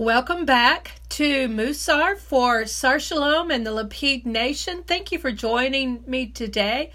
[0.00, 4.82] Welcome back to Musar for Sar Shalom and the Lapid Nation.
[4.82, 6.90] Thank you for joining me today.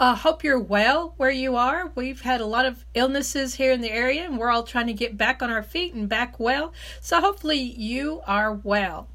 [0.00, 1.92] I uh, hope you're well where you are.
[1.94, 4.94] We've had a lot of illnesses here in the area, and we're all trying to
[4.94, 6.72] get back on our feet and back well.
[7.02, 9.08] So hopefully you are well.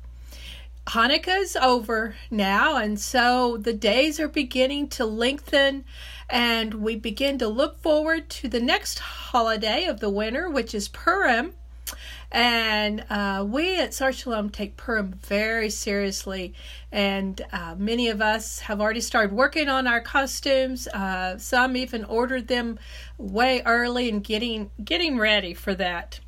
[0.85, 5.85] Hanukkah's over now, and so the days are beginning to lengthen,
[6.29, 10.87] and we begin to look forward to the next holiday of the winter, which is
[10.87, 11.55] Purim.
[12.31, 16.53] And uh, we at Sar Shalom take Purim very seriously.
[16.91, 20.87] And uh, many of us have already started working on our costumes.
[20.87, 22.79] Uh, some even ordered them
[23.17, 26.21] way early and getting, getting ready for that.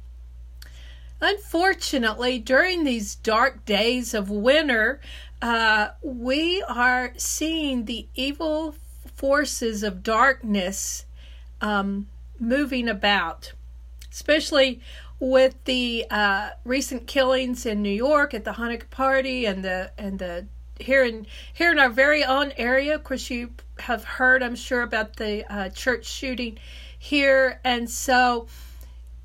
[1.21, 4.99] Unfortunately, during these dark days of winter,
[5.41, 8.75] uh, we are seeing the evil
[9.16, 11.06] forces of darkness
[11.61, 12.08] um,
[12.39, 13.53] moving about,
[14.11, 14.81] especially
[15.23, 20.19] with the uh, recent killings in New York at the Hanukkah party and the and
[20.19, 20.45] the
[20.81, 22.95] here in here in our very own area.
[22.95, 26.59] Of course, you have heard, I'm sure, about the uh, church shooting
[26.99, 28.47] here, and so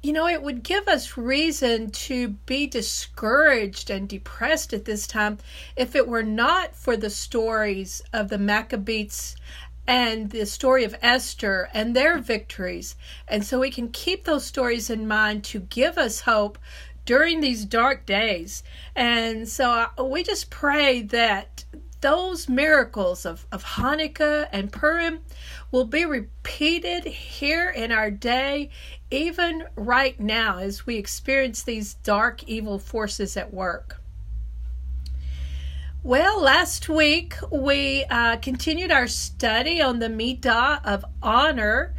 [0.00, 5.38] you know it would give us reason to be discouraged and depressed at this time
[5.74, 9.34] if it were not for the stories of the Maccabees
[9.88, 12.94] and the story of Esther and their victories.
[13.26, 16.58] And so we can keep those stories in mind to give us hope
[17.06, 18.62] during these dark days.
[18.94, 21.64] And so uh, we just pray that
[22.02, 25.20] those miracles of, of Hanukkah and Purim
[25.72, 28.68] will be repeated here in our day,
[29.10, 34.02] even right now as we experience these dark, evil forces at work.
[36.04, 41.92] Well, last week we uh, continued our study on the Midah of honor,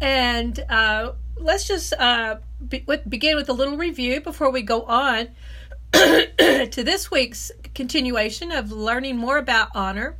[0.00, 2.38] and uh, let's just uh,
[2.68, 5.28] be, begin with a little review before we go on
[5.92, 10.16] to this week's continuation of learning more about honor.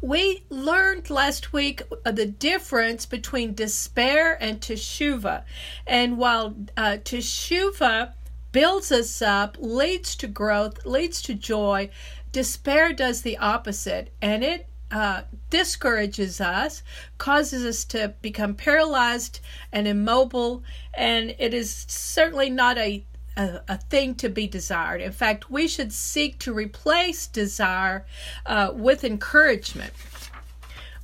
[0.00, 5.44] We learned last week the difference between despair and teshuva,
[5.86, 8.14] and while uh, teshuva
[8.56, 11.90] builds us up, leads to growth, leads to joy.
[12.32, 16.82] Despair does the opposite, and it uh, discourages us,
[17.18, 19.40] causes us to become paralyzed
[19.70, 20.62] and immobile,
[20.94, 23.04] and it is certainly not a,
[23.36, 25.02] a, a thing to be desired.
[25.02, 28.06] In fact, we should seek to replace desire
[28.46, 29.92] uh, with encouragement.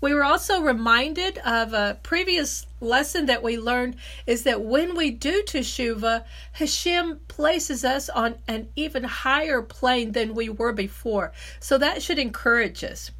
[0.03, 3.95] We were also reminded of a previous lesson that we learned
[4.27, 6.25] is that when we do teshuva,
[6.55, 11.31] Hashem places us on an even higher plane than we were before.
[11.61, 13.12] So that should encourage us.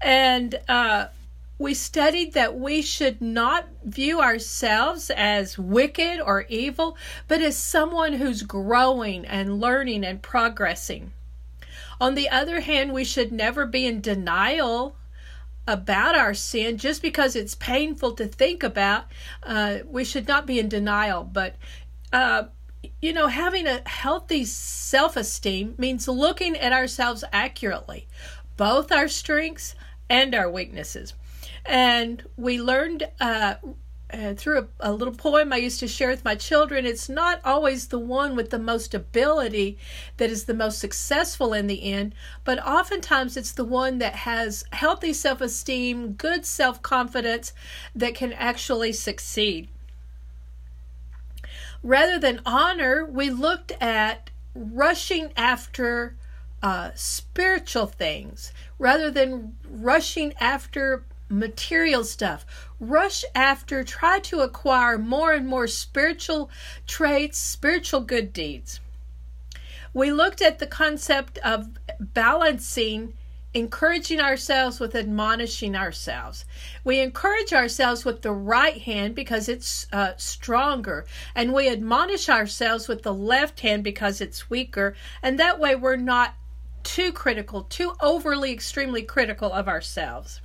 [0.00, 1.06] And uh,
[1.58, 6.96] we studied that we should not view ourselves as wicked or evil,
[7.26, 11.12] but as someone who's growing and learning and progressing.
[12.00, 14.94] On the other hand, we should never be in denial
[15.66, 19.04] about our sin just because it's painful to think about.
[19.42, 21.56] Uh, we should not be in denial, but
[22.12, 22.44] uh,
[23.00, 28.08] you know, having a healthy self esteem means looking at ourselves accurately,
[28.56, 29.74] both our strengths
[30.10, 31.14] and our weaknesses.
[31.64, 33.54] And we learned uh,
[34.12, 37.40] uh, through a, a, little poem I used to share with my children, it's not
[37.44, 39.78] always the one with the most ability
[40.18, 42.14] that is the most successful in the end,
[42.44, 47.52] but oftentimes it's the one that has healthy self esteem, good self confidence
[47.94, 49.68] that can actually succeed.
[51.82, 56.16] Rather than honor, we looked at rushing after
[56.62, 62.44] uh, spiritual things rather than rushing after material stuff.
[62.78, 66.50] Rush after, try to acquire more and more spiritual
[66.86, 68.80] traits, spiritual good deeds.
[69.94, 73.14] We looked at the concept of balancing
[73.54, 76.44] encouraging ourselves with admonishing ourselves.
[76.84, 82.88] We encourage ourselves with the right hand because it's uh, stronger, and we admonish ourselves
[82.88, 86.34] with the left hand because it's weaker, and that way we're not
[86.82, 90.40] too critical, too overly, extremely critical of ourselves.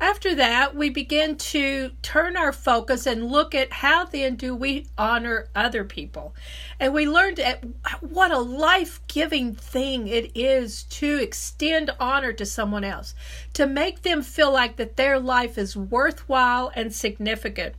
[0.00, 4.86] After that, we begin to turn our focus and look at how then do we
[4.96, 6.36] honor other people.
[6.78, 7.64] And we learned at
[8.00, 13.14] what a life giving thing it is to extend honor to someone else,
[13.54, 17.74] to make them feel like that their life is worthwhile and significant.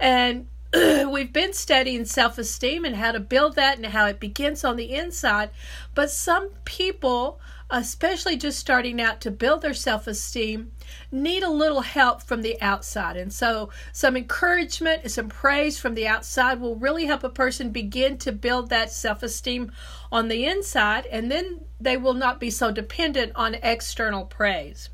[0.00, 0.48] And
[1.10, 4.76] we've been studying self esteem and how to build that and how it begins on
[4.76, 5.50] the inside.
[5.94, 7.40] But some people,
[7.70, 10.72] especially just starting out to build their self esteem,
[11.10, 13.16] need a little help from the outside.
[13.16, 17.70] And so, some encouragement and some praise from the outside will really help a person
[17.70, 19.72] begin to build that self esteem
[20.12, 21.06] on the inside.
[21.06, 24.90] And then they will not be so dependent on external praise.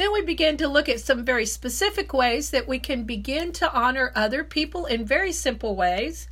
[0.00, 3.70] Then we begin to look at some very specific ways that we can begin to
[3.70, 6.26] honor other people in very simple ways,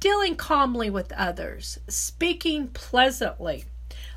[0.00, 3.64] dealing calmly with others, speaking pleasantly,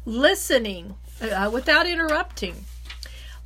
[0.04, 2.66] listening uh, without interrupting,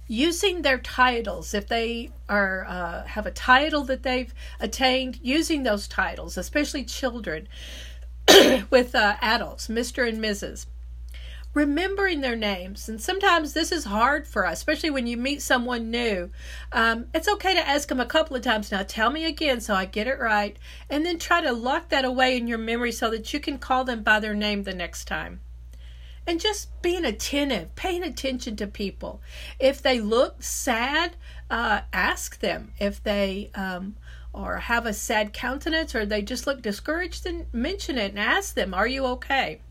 [0.08, 5.88] using their titles if they are uh, have a title that they've attained, using those
[5.88, 7.48] titles, especially children
[8.72, 10.10] with uh, adults, Mr.
[10.10, 10.66] and Mrs
[11.58, 12.88] remembering their names.
[12.88, 16.30] And sometimes this is hard for us, especially when you meet someone new.
[16.72, 19.74] Um, it's okay to ask them a couple of times now, tell me again so
[19.74, 20.56] I get it right.
[20.88, 23.86] And then try to lock that away in your memory so that you can call
[23.86, 25.40] them by their name the next time.
[26.28, 29.20] And just being attentive, paying attention to people.
[29.60, 31.16] If they look sad,
[31.50, 32.74] uh, ask them.
[32.80, 33.96] If they um,
[34.32, 38.54] or have a sad countenance or they just look discouraged, then mention it and ask
[38.54, 39.62] them, Are you okay?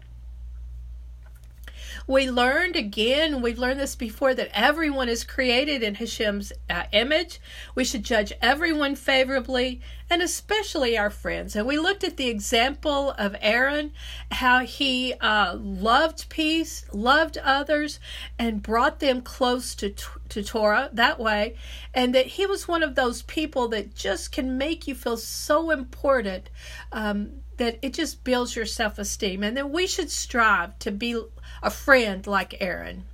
[2.07, 7.41] We learned again, we've learned this before, that everyone is created in Hashem's uh, image.
[7.75, 11.57] We should judge everyone favorably, and especially our friends.
[11.57, 13.93] And we looked at the example of Aaron,
[14.31, 17.99] how he uh, loved peace, loved others,
[18.39, 19.95] and brought them close to,
[20.31, 21.57] to Torah that way.
[21.95, 25.71] And that he was one of those people that just can make you feel so
[25.71, 26.51] important.
[26.93, 31.19] Um, that it just builds your self esteem, and that we should strive to be
[31.63, 33.05] a friend like Aaron.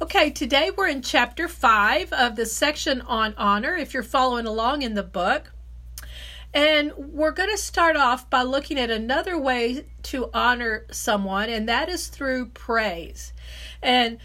[0.00, 4.82] Okay, today we're in chapter 5 of the section on honor, if you're following along
[4.82, 5.52] in the book.
[6.54, 11.68] And we're going to start off by looking at another way to honor someone, and
[11.68, 13.32] that is through praise.
[13.82, 14.18] And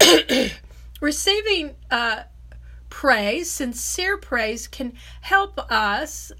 [1.00, 2.22] receiving uh,
[2.88, 6.32] praise, sincere praise, can help us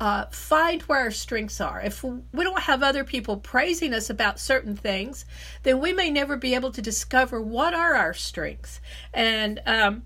[0.00, 1.80] uh, find where our strengths are.
[1.80, 5.24] If we don't have other people praising us about certain things,
[5.62, 8.80] then we may never be able to discover what are our strengths.
[9.14, 10.02] And um,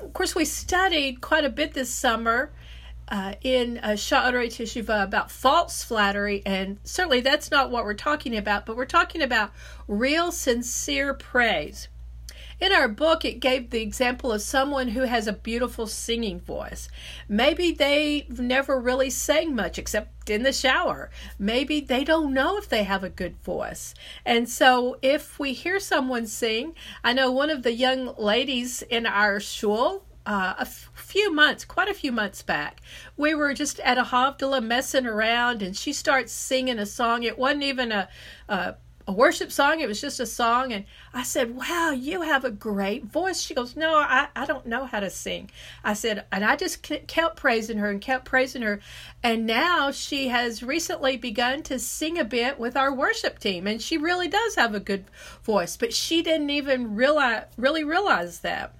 [0.00, 2.52] of course, we studied quite a bit this summer
[3.08, 8.36] uh, in uh, Sha'arei Teshuvah about false flattery, and certainly that's not what we're talking
[8.36, 9.52] about, but we're talking about
[9.86, 11.88] real, sincere praise.
[12.60, 16.88] In our book, it gave the example of someone who has a beautiful singing voice.
[17.28, 21.10] Maybe they've never really sang much except in the shower.
[21.38, 23.94] Maybe they don't know if they have a good voice.
[24.24, 29.04] And so, if we hear someone sing, I know one of the young ladies in
[29.06, 32.80] our shul, uh, a f- few months, quite a few months back,
[33.16, 37.24] we were just at a Havdalah messing around, and she starts singing a song.
[37.24, 38.08] It wasn't even a,
[38.48, 39.80] a a worship song.
[39.80, 40.72] It was just a song.
[40.72, 43.40] And I said, Wow, you have a great voice.
[43.40, 45.50] She goes, No, I, I don't know how to sing.
[45.82, 48.80] I said, And I just kept praising her and kept praising her.
[49.22, 53.66] And now she has recently begun to sing a bit with our worship team.
[53.66, 55.04] And she really does have a good
[55.42, 58.74] voice, but she didn't even realize, really realize that.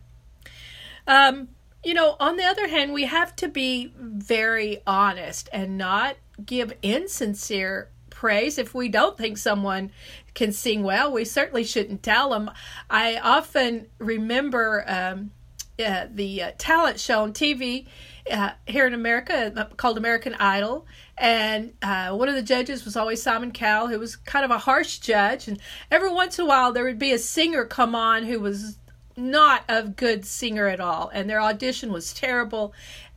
[1.06, 1.48] Um,
[1.84, 6.72] you know, on the other hand, we have to be very honest and not give
[6.82, 7.90] insincere
[8.24, 8.56] praise.
[8.56, 9.92] If we don't think someone
[10.32, 12.50] can sing well, we certainly shouldn't tell them.
[12.88, 15.30] I often remember um,
[15.78, 17.86] uh, the uh, talent show on TV
[18.30, 20.86] uh, here in America uh, called American Idol.
[21.18, 24.56] And uh, one of the judges was always Simon Cowell, who was kind of a
[24.56, 25.46] harsh judge.
[25.46, 28.78] And every once in a while, there would be a singer come on who was
[29.18, 32.72] not a good singer at all, and their audition was terrible.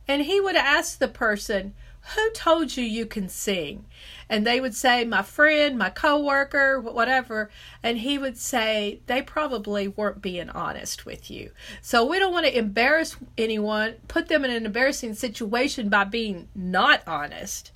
[0.06, 1.72] And he would ask the person,
[2.14, 3.86] Who told you you can sing?
[4.28, 7.50] And they would say my friend my coworker whatever.
[7.82, 11.50] And he would say they probably weren't being honest with you.
[11.82, 16.48] So we don't want to embarrass anyone put them in an embarrassing situation by being
[16.54, 17.72] not honest.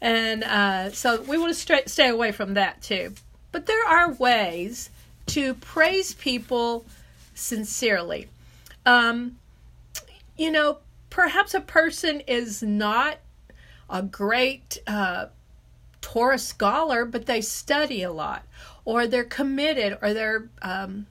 [0.00, 3.14] And uh, so we want to stay away from that too.
[3.52, 4.90] But there are ways
[5.26, 6.86] to praise people
[7.34, 8.28] sincerely.
[8.84, 9.38] Um,
[10.36, 10.78] you know
[11.10, 13.18] perhaps a person is not
[13.88, 15.26] a great uh,
[16.06, 18.44] Torah scholar, but they study a lot,
[18.84, 21.08] or they're committed, or they're um,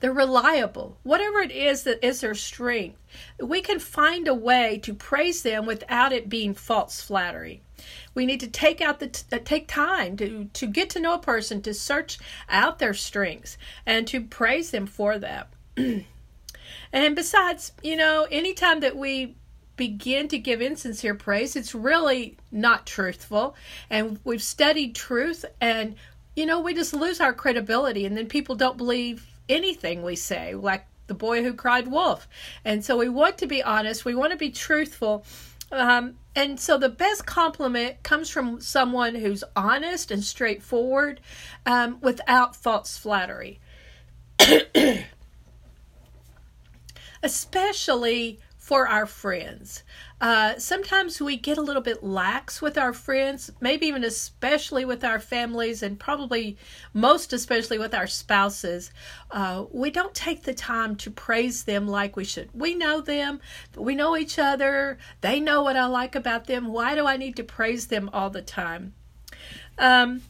[0.00, 0.98] they're reliable.
[1.04, 2.98] Whatever it is that is their strength,
[3.40, 7.62] we can find a way to praise them without it being false flattery.
[8.16, 11.14] We need to take out the t- uh, take time to to get to know
[11.14, 12.18] a person, to search
[12.48, 13.56] out their strengths,
[13.86, 15.50] and to praise them for that.
[15.76, 19.36] and besides, you know, anytime that we
[19.76, 23.54] begin to give insincere praise, it's really not truthful.
[23.90, 25.96] And we've studied truth, and
[26.34, 30.54] you know, we just lose our credibility, and then people don't believe anything we say,
[30.54, 32.28] like the boy who cried wolf.
[32.64, 35.24] And so we want to be honest, we want to be truthful.
[35.72, 41.20] Um, and so the best compliment comes from someone who's honest and straightforward
[41.64, 43.60] um, without false flattery.
[47.22, 49.84] Especially for our friends.
[50.20, 55.04] Uh, sometimes we get a little bit lax with our friends, maybe even especially with
[55.04, 56.56] our families, and probably
[56.92, 58.90] most especially with our spouses.
[59.30, 62.48] Uh, we don't take the time to praise them like we should.
[62.52, 63.38] We know them,
[63.76, 66.66] we know each other, they know what I like about them.
[66.72, 68.94] Why do I need to praise them all the time?
[69.78, 70.22] Um,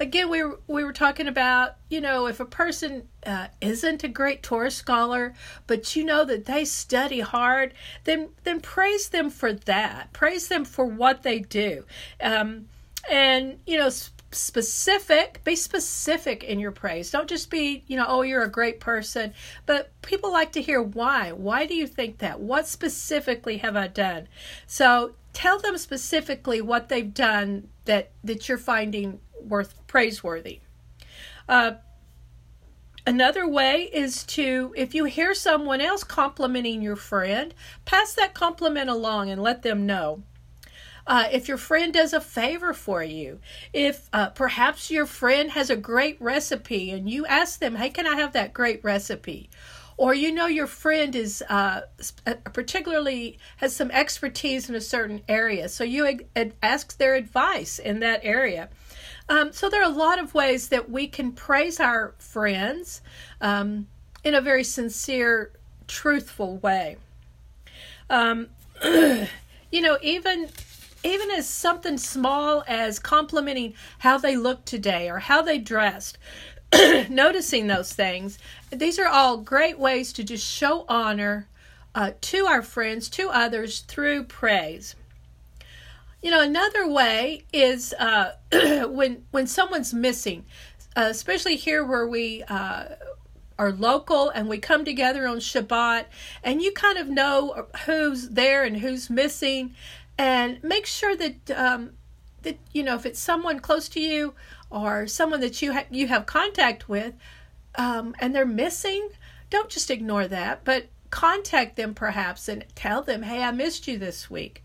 [0.00, 4.08] again we were, we were talking about you know if a person uh, isn't a
[4.08, 5.34] great Torah scholar
[5.66, 7.74] but you know that they study hard
[8.04, 10.12] then then praise them for that.
[10.12, 11.84] Praise them for what they do.
[12.20, 12.68] Um,
[13.10, 13.90] and you know
[14.30, 17.10] specific be specific in your praise.
[17.10, 19.32] Don't just be you know oh you're a great person.
[19.66, 21.32] But people like to hear why.
[21.32, 22.40] Why do you think that?
[22.40, 24.28] What specifically have i done?
[24.66, 30.60] So tell them specifically what they've done that that you're finding worth praiseworthy.
[31.48, 31.72] Uh,
[33.06, 37.54] another way is to, if you hear someone else complimenting your friend,
[37.84, 40.22] pass that compliment along and let them know.
[41.08, 43.40] Uh, if your friend does a favor for you,
[43.72, 48.06] if uh, perhaps your friend has a great recipe and you ask them, hey, can
[48.06, 49.48] I have that great recipe?
[49.96, 51.80] Or you know your friend is uh,
[52.26, 56.20] uh particularly has some expertise in a certain area, so you
[56.62, 58.68] ask their advice in that area.
[59.28, 63.02] Um, so there are a lot of ways that we can praise our friends
[63.40, 63.86] um,
[64.24, 65.52] in a very sincere,
[65.86, 66.96] truthful way.
[68.08, 68.48] Um,
[68.84, 69.28] you
[69.80, 70.48] know, even
[71.04, 76.18] even as something small as complimenting how they look today or how they dressed,
[77.08, 78.38] noticing those things.
[78.70, 81.48] These are all great ways to just show honor
[81.94, 84.94] uh, to our friends, to others through praise.
[86.20, 88.32] You know, another way is uh,
[88.88, 90.44] when when someone's missing,
[90.96, 92.96] uh, especially here where we uh,
[93.56, 96.06] are local and we come together on Shabbat,
[96.42, 99.76] and you kind of know who's there and who's missing,
[100.18, 101.90] and make sure that um,
[102.42, 104.34] that you know if it's someone close to you
[104.70, 107.14] or someone that you ha- you have contact with,
[107.76, 109.10] um, and they're missing,
[109.50, 113.98] don't just ignore that, but contact them perhaps and tell them, "Hey, I missed you
[113.98, 114.64] this week."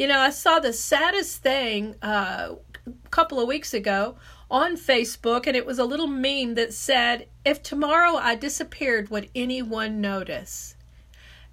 [0.00, 2.54] You know, I saw the saddest thing uh,
[2.86, 4.16] a couple of weeks ago
[4.50, 9.28] on Facebook, and it was a little meme that said, If tomorrow I disappeared, would
[9.34, 10.74] anyone notice?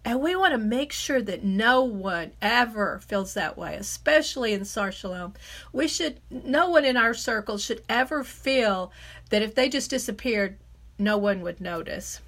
[0.06, 4.64] And we want to make sure that no one ever feels that way, especially in
[4.64, 5.34] Sar Shalom.
[5.74, 8.94] We should, no one in our circle should ever feel
[9.30, 10.58] that if they just disappeared,
[10.98, 12.22] no one would notice.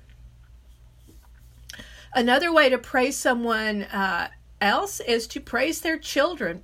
[2.14, 4.28] Another way to praise someone uh,
[4.62, 6.64] else is to praise their children.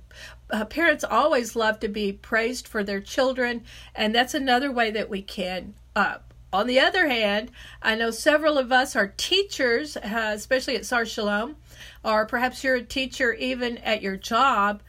[0.50, 5.10] Uh, parents always love to be praised for their children, and that's another way that
[5.10, 5.74] we can.
[5.94, 6.18] Uh,
[6.52, 7.50] on the other hand,
[7.82, 11.56] I know several of us are teachers, uh, especially at Sar Shalom,
[12.04, 14.82] or perhaps you're a teacher even at your job.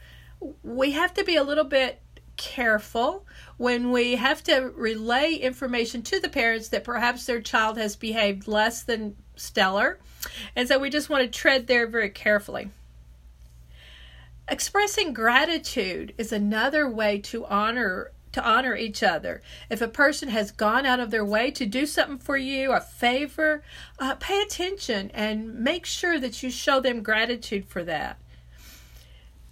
[0.62, 2.00] We have to be a little bit
[2.36, 7.96] careful when we have to relay information to the parents that perhaps their child has
[7.96, 9.98] behaved less than stellar.
[10.54, 12.70] And so we just want to tread there very carefully.
[14.50, 19.40] Expressing gratitude is another way to honor to honor each other.
[19.70, 22.80] If a person has gone out of their way to do something for you, a
[22.80, 23.62] favor,
[23.98, 28.18] uh, pay attention and make sure that you show them gratitude for that.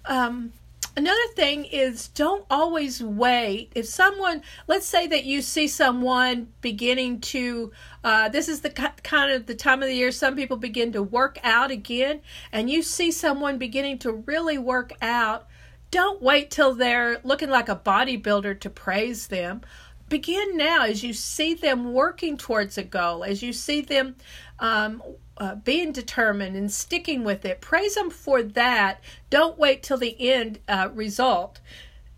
[0.04, 0.52] Um,
[0.96, 3.70] Another thing is don't always wait.
[3.74, 7.70] If someone, let's say that you see someone beginning to,
[8.02, 11.02] uh, this is the kind of the time of the year some people begin to
[11.02, 15.46] work out again, and you see someone beginning to really work out,
[15.90, 19.60] don't wait till they're looking like a bodybuilder to praise them.
[20.08, 24.16] Begin now as you see them working towards a goal, as you see them
[24.60, 25.02] um,
[25.38, 27.60] uh, being determined and sticking with it.
[27.60, 29.00] Praise them for that.
[29.30, 31.60] Don't wait till the end uh, result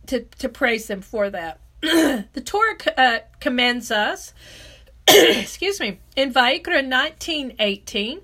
[0.06, 1.60] to, to praise them for that.
[1.80, 4.32] the Torah uh, commends us,
[5.08, 8.22] excuse me, in Vayikra 19:18.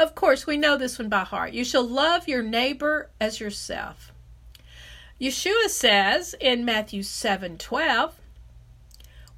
[0.00, 1.52] Of course, we know this one by heart.
[1.52, 4.12] You shall love your neighbor as yourself.
[5.20, 8.12] Yeshua says in Matthew 7:12,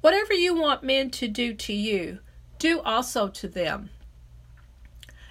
[0.01, 2.19] Whatever you want men to do to you,
[2.57, 3.89] do also to them.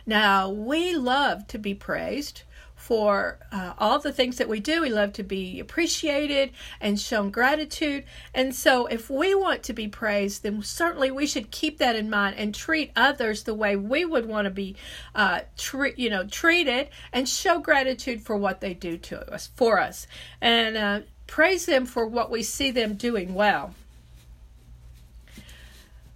[0.07, 2.43] Now, we love to be praised
[2.87, 4.83] for uh, all the things that we do.
[4.83, 8.05] We love to be appreciated and shown gratitude.
[8.33, 12.09] And so, if we want to be praised, then certainly we should keep that in
[12.09, 14.77] mind and treat others the way we would want to be,
[15.17, 19.81] uh, tre- you know, treated, and show gratitude for what they do to us for
[19.81, 20.07] us,
[20.41, 23.75] and uh, praise them for what we see them doing well.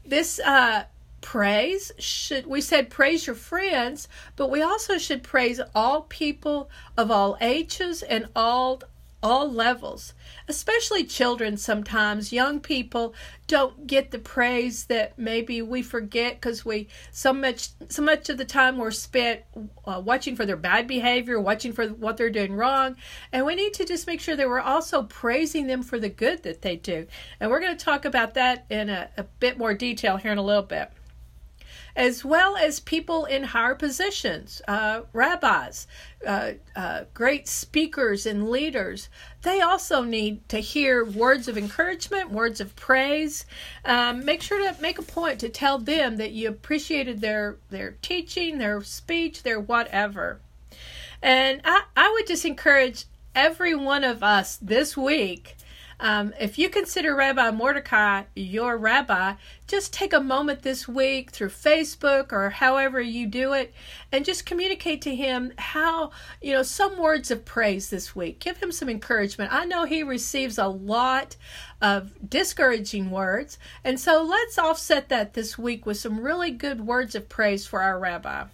[0.06, 0.84] This uh,
[1.20, 7.10] praise should we said praise your friends but we also should praise all people of
[7.10, 8.82] all ages and all
[9.22, 10.14] all levels.
[10.48, 12.32] Especially children sometimes.
[12.32, 13.14] Young people
[13.46, 18.38] don't get the praise that maybe we forget because we so much so much of
[18.38, 19.42] the time we're spent
[19.84, 22.96] uh, watching for their bad behavior watching for what they're doing wrong.
[23.32, 26.42] And we need to just make sure that we're also praising them for the good
[26.44, 27.06] that they do.
[27.38, 30.38] And we're going to talk about that in a, a bit more detail here in
[30.38, 30.90] a little bit
[31.96, 35.86] as well as people in higher positions, uh, rabbis,
[36.26, 39.08] uh, uh, great speakers and leaders.
[39.42, 43.46] They also need to hear words of encouragement, words of praise.
[43.84, 47.92] Um, make sure to make a point to tell them that you appreciated their their
[48.02, 50.40] teaching, their speech, their whatever.
[51.22, 53.04] And I, I would just encourage
[53.34, 55.56] every one of us this week
[56.00, 59.34] um, if you consider Rabbi Mordecai your rabbi,
[59.70, 63.72] just take a moment this week through Facebook or however you do it
[64.10, 66.10] and just communicate to him how,
[66.42, 68.40] you know, some words of praise this week.
[68.40, 69.52] Give him some encouragement.
[69.52, 71.36] I know he receives a lot
[71.80, 77.14] of discouraging words, and so let's offset that this week with some really good words
[77.14, 78.46] of praise for our rabbi.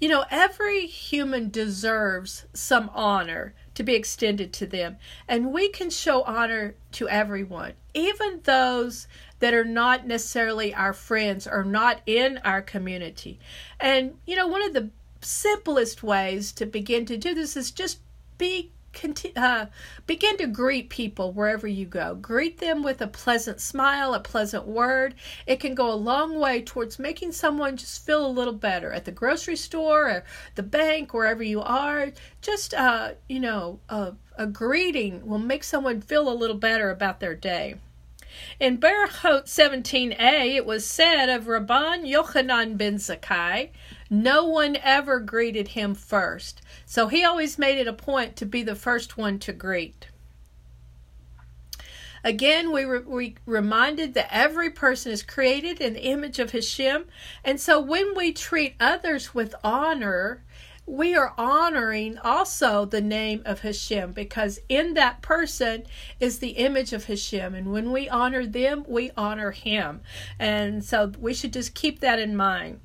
[0.00, 4.96] You know, every human deserves some honor to be extended to them.
[5.28, 9.06] And we can show honor to everyone, even those
[9.38, 13.38] that are not necessarily our friends or not in our community.
[13.78, 18.00] And, you know, one of the simplest ways to begin to do this is just
[18.36, 18.72] be
[19.36, 19.66] uh,
[20.06, 22.14] begin to greet people wherever you go.
[22.14, 25.14] Greet them with a pleasant smile, a pleasant word.
[25.46, 29.04] It can go a long way towards making someone just feel a little better at
[29.04, 32.12] the grocery store or the bank, wherever you are.
[32.40, 37.20] Just, uh, you know, a, a greeting will make someone feel a little better about
[37.20, 37.76] their day.
[38.60, 43.70] In Berachot 17a, it was said of Rabban Yochanan ben Zakkai,
[44.10, 46.62] no one ever greeted him first.
[46.86, 50.08] So he always made it a point to be the first one to greet.
[52.24, 57.04] Again, we were we reminded that every person is created in the image of Hashem,
[57.44, 60.42] and so when we treat others with honor,
[60.88, 65.84] we are honoring also the name of Hashem because in that person
[66.18, 67.54] is the image of Hashem.
[67.54, 70.00] And when we honor them, we honor Him.
[70.38, 72.80] And so we should just keep that in mind.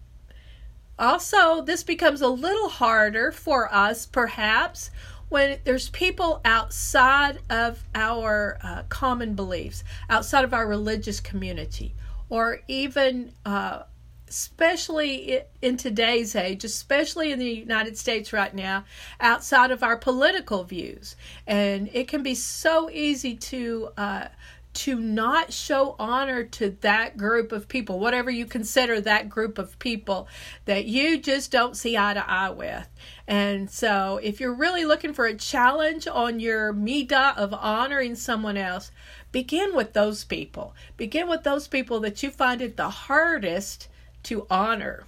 [0.97, 4.91] Also, this becomes a little harder for us, perhaps,
[5.29, 11.95] when there's people outside of our uh, common beliefs, outside of our religious community,
[12.29, 13.83] or even uh,
[14.27, 18.83] especially in today's age, especially in the United States right now,
[19.19, 21.15] outside of our political views.
[21.45, 24.27] And it can be so easy to uh,
[24.73, 29.77] to not show honor to that group of people, whatever you consider that group of
[29.79, 30.27] people
[30.65, 32.87] that you just don't see eye to eye with.
[33.27, 38.57] And so, if you're really looking for a challenge on your midah of honoring someone
[38.57, 38.91] else,
[39.31, 40.73] begin with those people.
[40.97, 43.87] Begin with those people that you find it the hardest
[44.23, 45.05] to honor.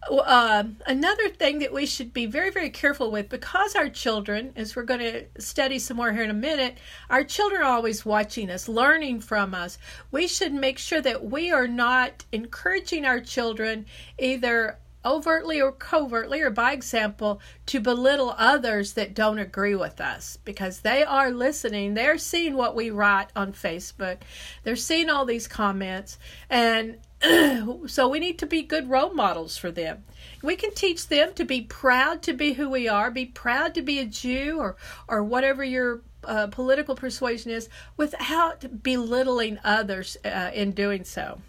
[0.09, 4.75] uh, another thing that we should be very, very careful with because our children, as
[4.75, 6.77] we're going to study some more here in a minute,
[7.09, 9.77] our children are always watching us, learning from us.
[10.09, 13.85] We should make sure that we are not encouraging our children
[14.17, 20.37] either overtly or covertly or by example to belittle others that don't agree with us
[20.45, 21.93] because they are listening.
[21.93, 24.17] They're seeing what we write on facebook.
[24.63, 26.19] They're seeing all these comments.
[26.49, 26.97] And
[27.88, 30.03] so we need to be good role models for them
[30.41, 33.81] we can teach them to be proud to be who we are be proud to
[33.81, 34.75] be a jew or
[35.07, 41.39] or whatever your uh, political persuasion is without belittling others uh, in doing so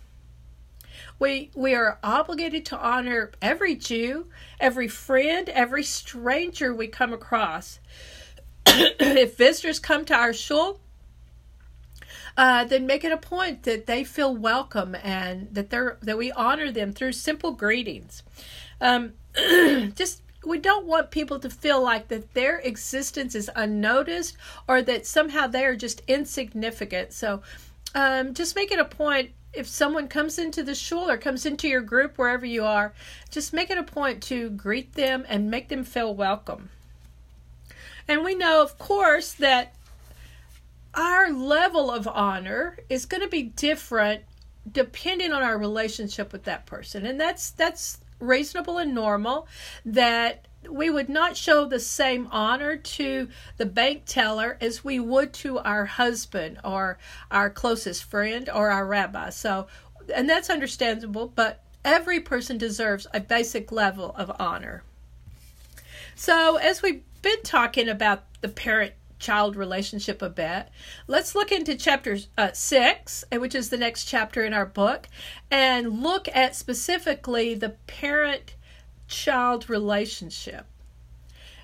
[1.23, 4.27] we, we are obligated to honor every Jew,
[4.59, 7.79] every friend, every stranger we come across.
[8.67, 10.81] if visitors come to our shul,
[12.37, 16.33] uh, then make it a point that they feel welcome and that they're that we
[16.33, 18.23] honor them through simple greetings.
[18.81, 24.83] Um, just we don't want people to feel like that their existence is unnoticed or
[24.83, 27.13] that somehow they are just insignificant.
[27.13, 27.43] So
[27.95, 31.69] um, just make it a point if someone comes into the shul or comes into
[31.69, 32.95] your group wherever you are,
[33.31, 36.71] just make it a point to greet them and make them feel welcome.
[38.09, 39.75] And we know, of course, that
[40.95, 44.23] our level of honor is going to be different
[44.71, 47.07] depending on our relationship with that person.
[47.07, 49.49] And that's that's reasonable and normal
[49.85, 55.33] that we would not show the same honor to the bank teller as we would
[55.33, 56.99] to our husband or
[57.31, 59.31] our closest friend or our rabbi.
[59.31, 59.67] So,
[60.15, 64.85] and that's understandable, but every person deserves a basic level of honor.
[66.15, 70.69] So, as we've been talking about the parent child relationship a bit,
[71.07, 75.09] let's look into chapter uh, 6, which is the next chapter in our book,
[75.51, 78.57] and look at specifically the parent
[79.09, 80.67] child relationship.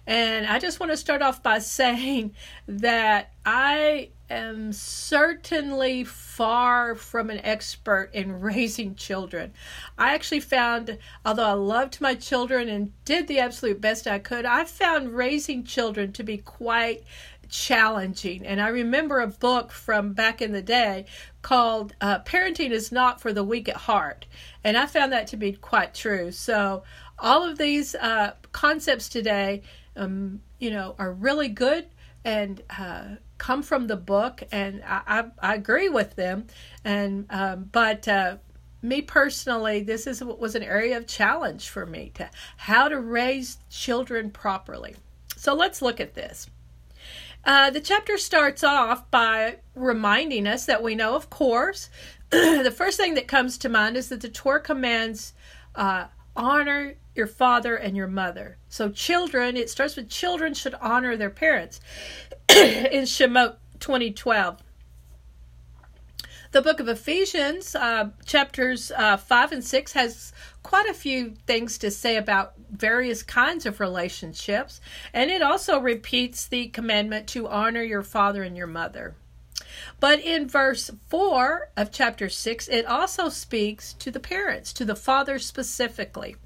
[0.07, 2.35] And I just want to start off by saying
[2.67, 9.53] that I am certainly far from an expert in raising children.
[9.99, 14.45] I actually found, although I loved my children and did the absolute best I could,
[14.45, 17.05] I found raising children to be quite
[17.49, 18.47] challenging.
[18.47, 21.07] And I remember a book from back in the day
[21.43, 24.27] called uh, Parenting is Not for the Weak at Heart.
[24.65, 26.33] And I found that to be quite true.
[26.33, 26.83] So,
[27.21, 29.63] all of these uh, concepts today,
[29.97, 31.87] um, you know, are really good
[32.25, 36.47] and uh, come from the book, and I, I, I agree with them.
[36.85, 38.37] And um, but uh,
[38.83, 43.59] me personally, this is was an area of challenge for me to how to raise
[43.71, 44.97] children properly.
[45.37, 46.49] So let's look at this.
[47.49, 51.89] Uh, the chapter starts off by reminding us that we know, of course,
[52.31, 55.33] the first thing that comes to mind is that the Torah commands
[55.75, 58.59] uh, honor your father and your mother.
[58.69, 61.81] So, children, it starts with children should honor their parents
[62.51, 64.63] in Shemot 2012.
[66.51, 70.33] The book of Ephesians, uh, chapters uh, 5 and 6, has
[70.63, 74.81] quite a few things to say about various kinds of relationships,
[75.13, 79.15] and it also repeats the commandment to honor your father and your mother.
[80.01, 84.97] But in verse 4 of chapter 6, it also speaks to the parents, to the
[84.97, 86.37] father specifically.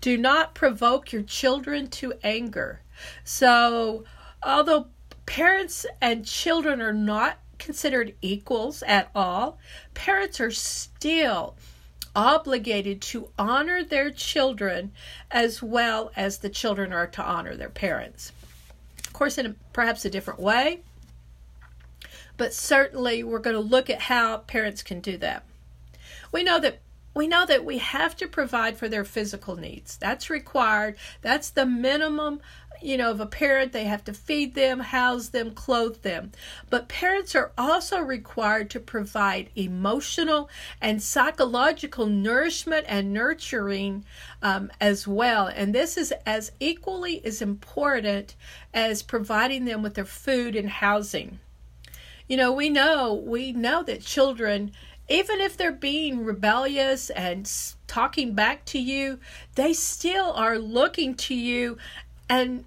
[0.00, 2.80] Do not provoke your children to anger.
[3.22, 4.04] So,
[4.42, 4.86] although
[5.26, 9.58] parents and children are not considered equals at all,
[9.94, 11.54] parents are still
[12.14, 14.92] obligated to honor their children
[15.30, 18.32] as well as the children are to honor their parents.
[19.06, 20.80] Of course, in a, perhaps a different way,
[22.36, 25.44] but certainly we're going to look at how parents can do that.
[26.32, 26.80] We know that
[27.14, 29.98] we know that we have to provide for their physical needs.
[29.98, 30.96] That's required.
[31.20, 32.40] That's the minimum
[32.82, 36.32] you know, of a parent, they have to feed them, house them, clothe them.
[36.70, 44.04] But parents are also required to provide emotional and psychological nourishment and nurturing
[44.42, 45.46] um, as well.
[45.46, 48.34] And this is as equally as important
[48.74, 51.38] as providing them with their food and housing.
[52.28, 54.72] You know, we know we know that children
[55.08, 57.50] even if they're being rebellious and
[57.86, 59.18] talking back to you,
[59.56, 61.76] they still are looking to you
[62.30, 62.64] and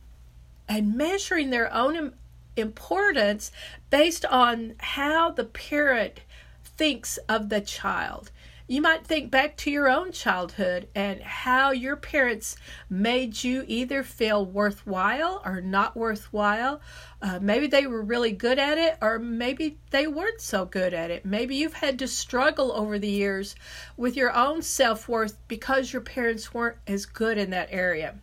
[0.68, 2.14] and measuring their own
[2.56, 3.52] importance
[3.90, 6.22] based on how the parent
[6.64, 8.32] thinks of the child.
[8.68, 12.58] You might think back to your own childhood and how your parents
[12.90, 16.82] made you either feel worthwhile or not worthwhile.
[17.22, 21.12] Uh, maybe they were really good at it, or maybe they weren't so good at
[21.12, 21.24] it.
[21.24, 23.56] Maybe you've had to struggle over the years
[23.98, 28.16] with your own self worth because your parents weren't as good in that area.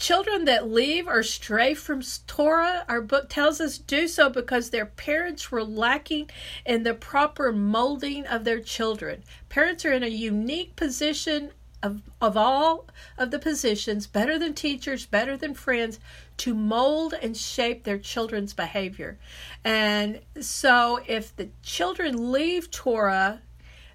[0.00, 4.86] Children that leave or stray from Torah, our book tells us, do so because their
[4.86, 6.30] parents were lacking
[6.64, 9.22] in the proper molding of their children.
[9.50, 11.50] Parents are in a unique position
[11.82, 12.86] of, of all
[13.18, 16.00] of the positions, better than teachers, better than friends,
[16.38, 19.18] to mold and shape their children's behavior.
[19.62, 23.42] And so if the children leave Torah,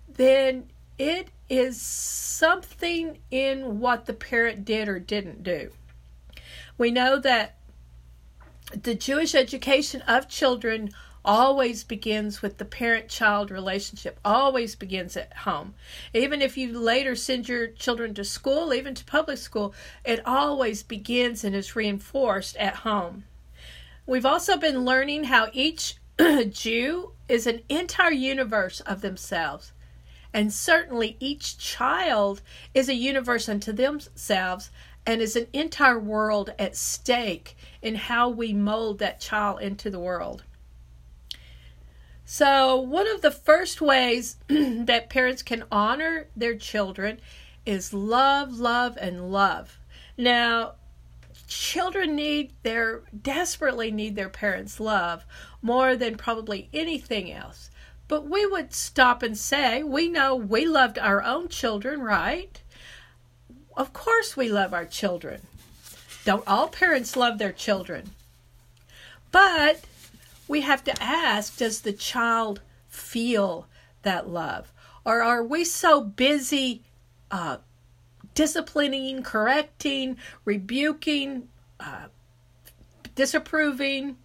[0.07, 5.71] then it is something in what the parent did or didn't do.
[6.77, 7.57] We know that
[8.73, 10.91] the Jewish education of children
[11.23, 15.73] always begins with the parent child relationship, always begins at home.
[16.13, 20.83] Even if you later send your children to school, even to public school, it always
[20.83, 23.25] begins and is reinforced at home.
[24.05, 25.95] We've also been learning how each
[26.51, 29.73] Jew is an entire universe of themselves.
[30.31, 32.41] And certainly each child
[32.73, 34.69] is a universe unto themselves
[35.05, 39.99] and is an entire world at stake in how we mold that child into the
[39.99, 40.43] world.
[42.25, 47.19] So, one of the first ways that parents can honor their children
[47.65, 49.79] is love, love, and love.
[50.17, 50.73] Now,
[51.47, 55.23] children need their desperately need their parents' love
[55.61, 57.69] more than probably anything else.
[58.07, 62.61] But we would stop and say, we know we loved our own children, right?
[63.77, 65.41] Of course we love our children.
[66.23, 68.11] Don't all parents love their children?
[69.31, 69.81] But
[70.47, 73.67] we have to ask, does the child feel
[74.03, 74.71] that love?
[75.03, 76.81] Or are we so busy
[77.29, 77.57] uh,
[78.33, 82.07] disciplining, correcting, rebuking, uh,
[83.13, 84.17] disapproving,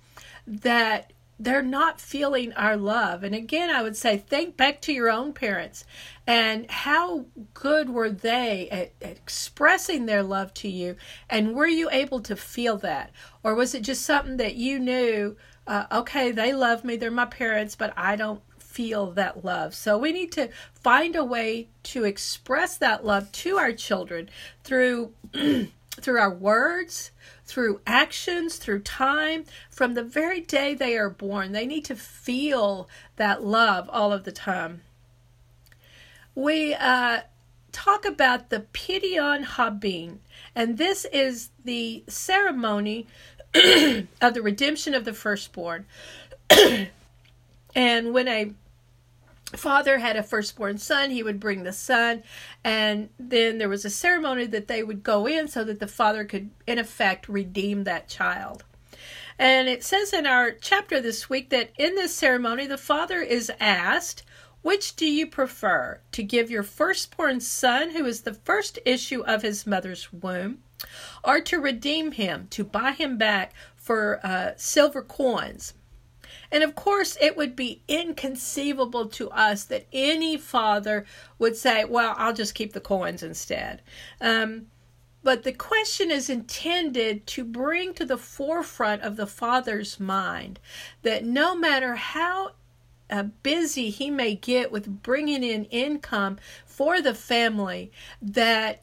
[0.46, 3.22] that they're not feeling our love.
[3.24, 5.86] And again, I would say, think back to your own parents
[6.26, 7.24] and how
[7.54, 10.96] good were they at, at, expressing their love to you?
[11.30, 13.10] And were you able to feel that?
[13.42, 17.24] Or was it just something that you knew, uh, okay, they love me, they're my
[17.24, 19.74] parents, but I don't feel that love.
[19.74, 24.28] So we need to find a way to express that love to our children
[24.62, 25.14] through
[26.00, 27.10] through our words,
[27.50, 31.50] through actions, through time, from the very day they are born.
[31.50, 34.82] They need to feel that love all of the time.
[36.36, 37.22] We uh,
[37.72, 40.20] talk about the Pidyon Habin,
[40.54, 43.08] and this is the ceremony
[43.54, 45.86] of the redemption of the firstborn.
[47.74, 48.52] and when a
[49.56, 52.22] father had a firstborn son, he would bring the son,
[52.62, 56.24] and then there was a ceremony that they would go in so that the father
[56.24, 58.64] could, in effect, redeem that child.
[59.38, 63.50] And it says in our chapter this week that in this ceremony, the father is
[63.58, 64.22] asked,
[64.62, 66.00] Which do you prefer?
[66.12, 70.62] To give your firstborn son, who is the first issue of his mother's womb,
[71.24, 75.72] or to redeem him, to buy him back for uh, silver coins?
[76.52, 81.06] And of course, it would be inconceivable to us that any father
[81.38, 83.82] would say, Well, I'll just keep the coins instead.
[84.20, 84.66] Um,
[85.22, 90.58] but the question is intended to bring to the forefront of the father's mind
[91.02, 92.52] that no matter how
[93.10, 97.90] uh, busy he may get with bringing in income for the family,
[98.22, 98.82] that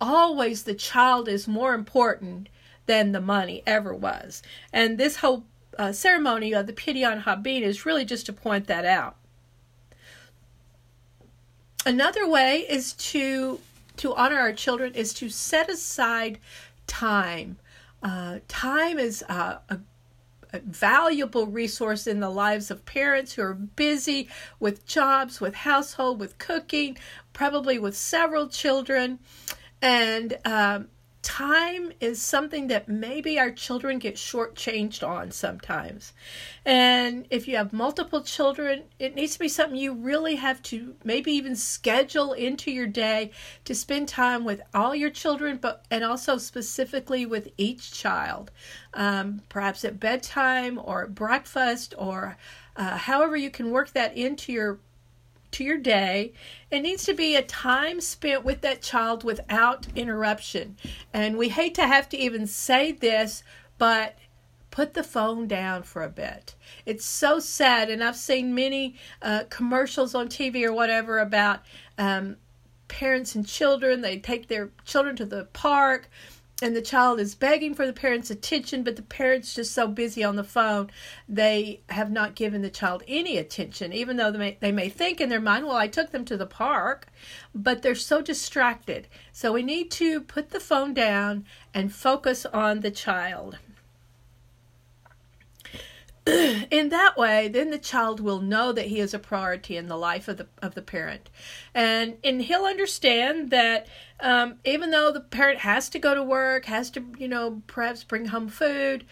[0.00, 2.48] always the child is more important
[2.86, 4.42] than the money ever was.
[4.72, 5.44] And this whole
[5.78, 9.16] uh, ceremony of the Pidyon Habin is really just to point that out.
[11.86, 13.60] Another way is to
[13.96, 16.38] to honor our children is to set aside
[16.86, 17.56] time.
[18.02, 19.78] Uh, time is uh, a,
[20.52, 24.28] a valuable resource in the lives of parents who are busy
[24.60, 26.96] with jobs, with household, with cooking,
[27.32, 29.18] probably with several children,
[29.82, 30.88] and um,
[31.28, 36.14] time is something that maybe our children get shortchanged on sometimes.
[36.64, 40.94] And if you have multiple children, it needs to be something you really have to
[41.04, 43.32] maybe even schedule into your day
[43.66, 48.50] to spend time with all your children, but and also specifically with each child.
[48.94, 52.38] Um, perhaps at bedtime or breakfast or
[52.74, 54.80] uh, however you can work that into your
[55.52, 56.32] to your day.
[56.70, 60.76] It needs to be a time spent with that child without interruption.
[61.12, 63.42] And we hate to have to even say this,
[63.78, 64.18] but
[64.70, 66.54] put the phone down for a bit.
[66.84, 71.60] It's so sad, and I've seen many uh, commercials on TV or whatever about
[71.96, 72.36] um,
[72.88, 74.02] parents and children.
[74.02, 76.10] They take their children to the park
[76.60, 80.24] and the child is begging for the parents' attention, but the parents just so busy
[80.24, 80.90] on the phone,
[81.28, 85.20] they have not given the child any attention, even though they may, they may think
[85.20, 87.06] in their mind, well, I took them to the park,
[87.54, 89.06] but they're so distracted.
[89.32, 93.58] So we need to put the phone down and focus on the child.
[96.70, 99.96] in that way, then the child will know that he is a priority in the
[99.96, 101.30] life of the of the parent,
[101.74, 103.86] and and he'll understand that
[104.20, 108.04] um, even though the parent has to go to work, has to you know perhaps
[108.04, 109.06] bring home food,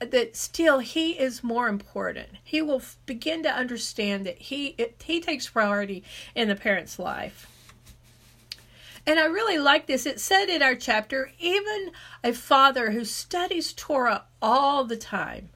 [0.00, 2.28] that still he is more important.
[2.44, 6.04] He will begin to understand that he it, he takes priority
[6.34, 7.50] in the parent's life.
[9.06, 10.04] And I really like this.
[10.04, 15.48] It said in our chapter, even a father who studies Torah all the time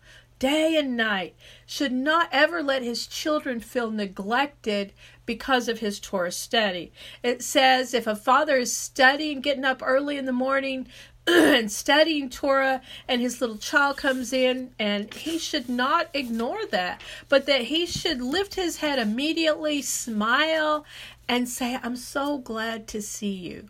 [0.42, 4.92] day and night, should not ever let his children feel neglected
[5.24, 6.90] because of his Torah study.
[7.22, 10.88] It says if a father is studying, getting up early in the morning,
[11.28, 17.00] and studying Torah, and his little child comes in, and he should not ignore that,
[17.28, 20.84] but that he should lift his head immediately, smile,
[21.28, 23.68] and say, I'm so glad to see you.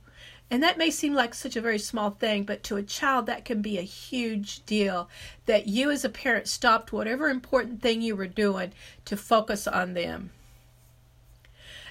[0.53, 3.47] And that may seem like such a very small thing, but to a child, that
[3.47, 5.09] can be a huge deal
[5.47, 8.73] that you as a parent stopped whatever important thing you were doing
[9.07, 10.31] to focus on them.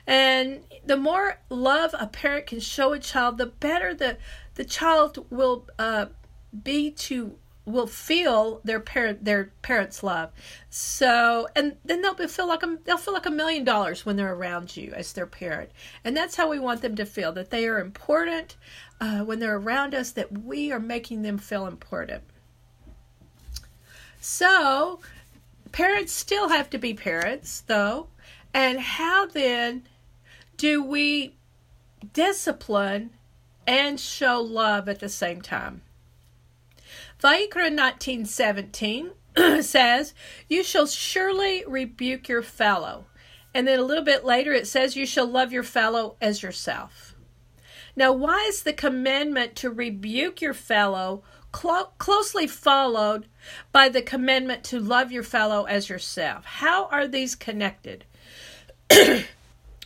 [0.05, 4.17] And the more love a parent can show a child, the better the,
[4.53, 6.05] the child will uh,
[6.63, 10.31] be to will feel their parent their parents love.
[10.69, 14.33] So and then they'll feel like a, they'll feel like a million dollars when they're
[14.33, 15.69] around you as their parent.
[16.03, 18.57] And that's how we want them to feel that they are important
[18.99, 22.23] uh, when they're around us that we are making them feel important.
[24.19, 24.99] So
[25.71, 28.07] parents still have to be parents though.
[28.53, 29.83] And how then
[30.57, 31.35] do we
[32.13, 33.11] discipline
[33.67, 35.83] and show love at the same time
[37.21, 39.11] Vayikra 1917
[39.61, 40.13] says,
[40.47, 43.05] You shall surely rebuke your fellow.
[43.53, 47.15] And then a little bit later it says, You shall love your fellow as yourself.
[47.95, 53.27] Now, why is the commandment to rebuke your fellow clo- closely followed
[53.71, 56.45] by the commandment to love your fellow as yourself?
[56.45, 58.05] How are these connected?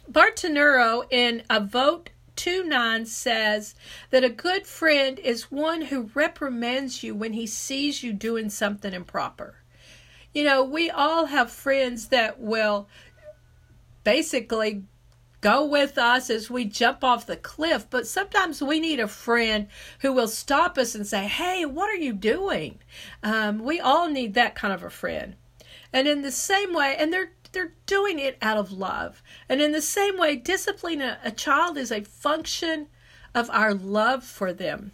[0.10, 3.76] Bartenura in Avot 2 9 says
[4.10, 8.94] that a good friend is one who reprimands you when he sees you doing something
[8.94, 9.56] improper.
[10.34, 12.88] You know, we all have friends that will
[14.04, 14.84] basically
[15.42, 19.68] go with us as we jump off the cliff, but sometimes we need a friend
[20.00, 22.80] who will stop us and say, Hey, what are you doing?
[23.22, 25.36] Um, we all need that kind of a friend.
[25.94, 29.24] And in the same way, and they're they're doing it out of love.
[29.50, 32.88] And in the same way, disciplining a, a child is a function
[33.34, 34.92] of our love for them.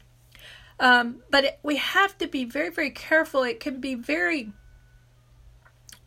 [0.79, 3.43] Um, but it, we have to be very, very careful.
[3.43, 4.53] It can be very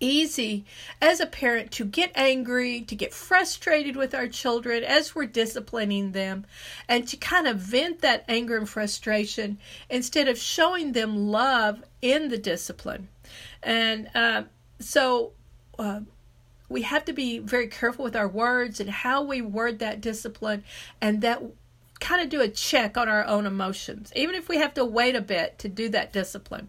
[0.00, 0.64] easy
[1.00, 6.12] as a parent to get angry, to get frustrated with our children as we're disciplining
[6.12, 6.44] them,
[6.88, 12.28] and to kind of vent that anger and frustration instead of showing them love in
[12.28, 13.08] the discipline.
[13.62, 14.42] And uh,
[14.80, 15.32] so,
[15.78, 16.00] uh,
[16.74, 20.64] we have to be very careful with our words and how we word that discipline
[21.00, 21.40] and that
[22.00, 25.14] kind of do a check on our own emotions even if we have to wait
[25.14, 26.68] a bit to do that discipline.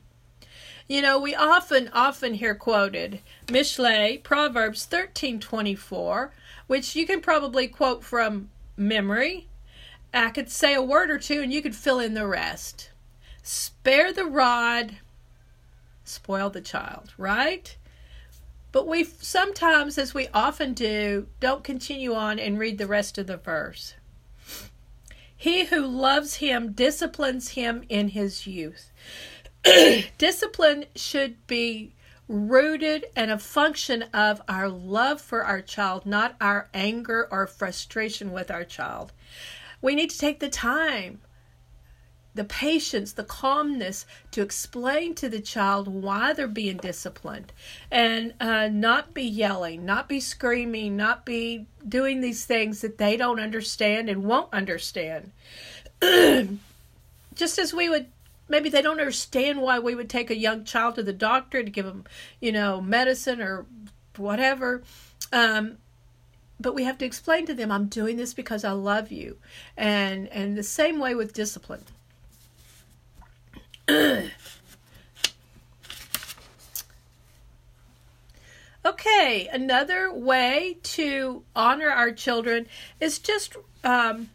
[0.88, 6.30] You know we often often hear quoted mishle proverbs 13:24
[6.68, 9.48] which you can probably quote from memory.
[10.14, 12.92] I could say a word or two and you could fill in the rest.
[13.42, 14.98] Spare the rod
[16.04, 17.76] spoil the child right
[18.76, 23.26] but we sometimes, as we often do, don't continue on and read the rest of
[23.26, 23.94] the verse.
[25.34, 28.92] He who loves him disciplines him in his youth.
[30.18, 31.94] Discipline should be
[32.28, 38.34] rooted and a function of our love for our child, not our anger or frustration
[38.34, 39.14] with our child.
[39.82, 41.22] We need to take the time
[42.36, 47.54] the patience, the calmness to explain to the child why they're being disciplined
[47.90, 53.16] and uh, not be yelling, not be screaming, not be doing these things that they
[53.16, 55.32] don't understand and won't understand.
[57.34, 58.08] Just as we would
[58.48, 61.70] maybe they don't understand why we would take a young child to the doctor to
[61.70, 62.04] give them,
[62.40, 63.66] you know, medicine or
[64.18, 64.84] whatever.
[65.32, 65.78] Um,
[66.60, 69.38] but we have to explain to them, I'm doing this because I love you.
[69.76, 71.84] And and the same way with discipline.
[78.86, 82.68] okay, another way to honor our children
[83.00, 84.30] is just um,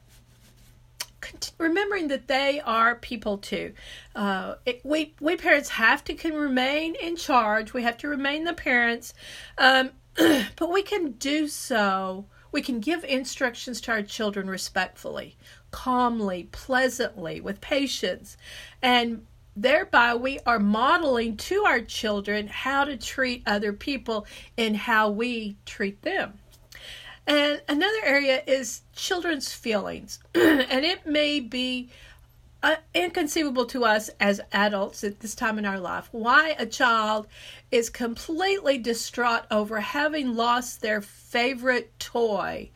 [1.58, 3.72] remembering that they are people too.
[4.14, 7.72] Uh, it, we we parents have to can remain in charge.
[7.72, 9.14] We have to remain the parents,
[9.58, 9.90] um,
[10.56, 12.26] but we can do so.
[12.52, 15.36] We can give instructions to our children respectfully,
[15.70, 18.36] calmly, pleasantly, with patience,
[18.82, 25.10] and thereby we are modeling to our children how to treat other people and how
[25.10, 26.38] we treat them.
[27.26, 30.18] And another area is children's feelings.
[30.34, 31.90] and it may be
[32.62, 37.26] uh, inconceivable to us as adults at this time in our life why a child
[37.70, 42.70] is completely distraught over having lost their favorite toy.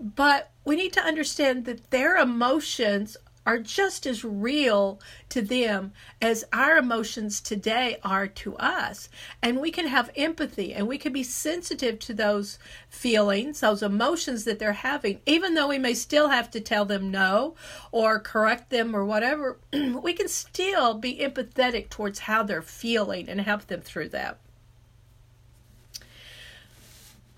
[0.00, 3.16] But we need to understand that their emotions
[3.46, 9.08] are just as real to them as our emotions today are to us.
[9.42, 14.44] And we can have empathy and we can be sensitive to those feelings, those emotions
[14.44, 17.54] that they're having, even though we may still have to tell them no
[17.92, 23.40] or correct them or whatever, we can still be empathetic towards how they're feeling and
[23.42, 24.38] help them through that.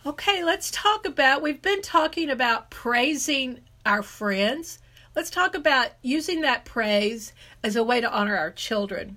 [0.04, 1.42] Okay, let's talk about.
[1.42, 4.78] We've been talking about praising our friends
[5.16, 7.32] let's talk about using that praise
[7.64, 9.16] as a way to honor our children.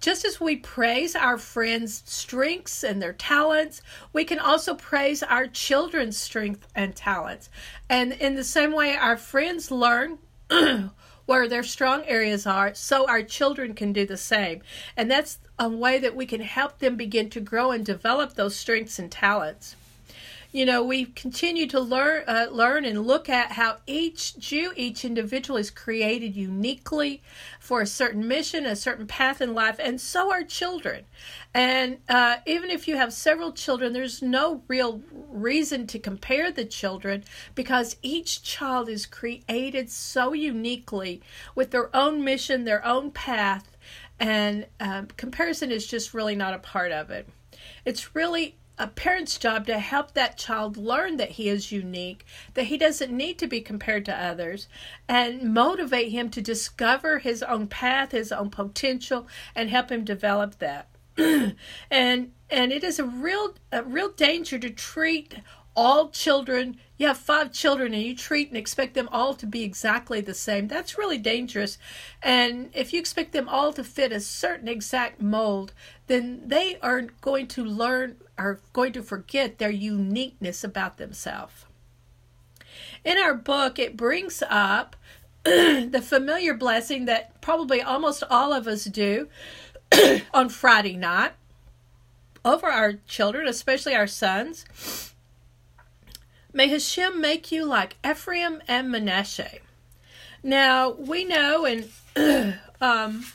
[0.00, 3.82] Just as we praise our friends' strengths and their talents,
[4.12, 7.50] we can also praise our children's strengths and talents.
[7.88, 10.18] And in the same way, our friends learn
[11.26, 14.62] where their strong areas are, so our children can do the same.
[14.96, 18.56] And that's a way that we can help them begin to grow and develop those
[18.56, 19.76] strengths and talents
[20.52, 25.04] you know, we continue to learn, uh, learn and look at how each Jew, each
[25.04, 27.22] individual is created uniquely
[27.60, 31.04] for a certain mission, a certain path in life, and so are children.
[31.54, 36.64] And uh, even if you have several children, there's no real reason to compare the
[36.64, 37.22] children
[37.54, 41.22] because each child is created so uniquely
[41.54, 43.76] with their own mission, their own path,
[44.18, 47.28] and um, comparison is just really not a part of it.
[47.84, 52.24] It's really a parent's job to help that child learn that he is unique,
[52.54, 54.68] that he doesn't need to be compared to others,
[55.06, 60.58] and motivate him to discover his own path, his own potential, and help him develop
[60.60, 60.88] that.
[61.18, 65.34] and and it is a real a real danger to treat
[65.76, 66.78] all children.
[66.96, 70.34] You have five children and you treat and expect them all to be exactly the
[70.34, 70.68] same.
[70.68, 71.78] That's really dangerous.
[72.22, 75.72] And if you expect them all to fit a certain exact mold
[76.10, 81.66] then they are going to learn are going to forget their uniqueness about themselves.
[83.04, 84.96] In our book, it brings up
[85.44, 89.28] the familiar blessing that probably almost all of us do
[90.34, 91.32] on Friday night
[92.42, 94.64] over our children, especially our sons.
[96.52, 99.58] May Hashem make you like Ephraim and Manasseh.
[100.42, 103.26] Now, we know, and um,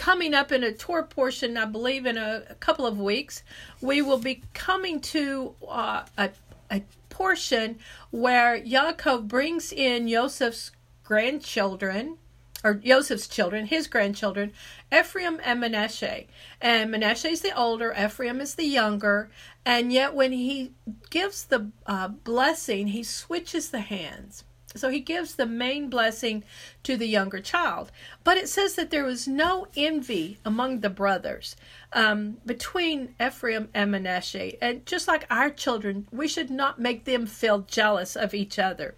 [0.00, 3.42] coming up in a Torah portion, I believe, in a, a couple of weeks,
[3.82, 6.30] we will be coming to uh, a,
[6.70, 7.78] a portion
[8.10, 10.70] where Yaakov brings in Joseph's
[11.04, 12.16] grandchildren,
[12.64, 14.54] or Joseph's children, his grandchildren,
[14.90, 16.24] Ephraim and Manasseh.
[16.62, 19.30] And Manasseh is the older, Ephraim is the younger,
[19.66, 20.72] and yet when he
[21.10, 24.44] gives the uh, blessing, he switches the hands.
[24.76, 26.44] So he gives the main blessing
[26.84, 27.90] to the younger child.
[28.22, 31.56] But it says that there was no envy among the brothers
[31.92, 34.62] um, between Ephraim and Manasseh.
[34.62, 38.94] And just like our children, we should not make them feel jealous of each other.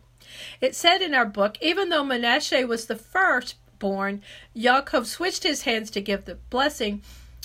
[0.61, 4.23] It said in our book, even though Manasseh was the firstborn,
[4.55, 7.03] Yaakov switched his hands to give the blessing.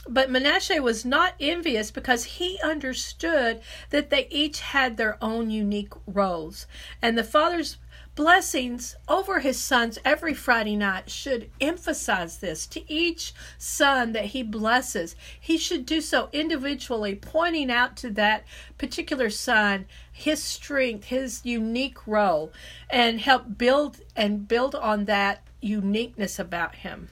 [0.09, 5.93] But Manasseh was not envious because he understood that they each had their own unique
[6.05, 6.65] roles.
[7.01, 7.77] And the father's
[8.17, 14.41] blessings over his sons every Friday night should emphasize this to each son that he
[14.41, 15.15] blesses.
[15.39, 18.43] He should do so individually, pointing out to that
[18.79, 22.51] particular son his strength, his unique role,
[22.89, 27.09] and help build and build on that uniqueness about him.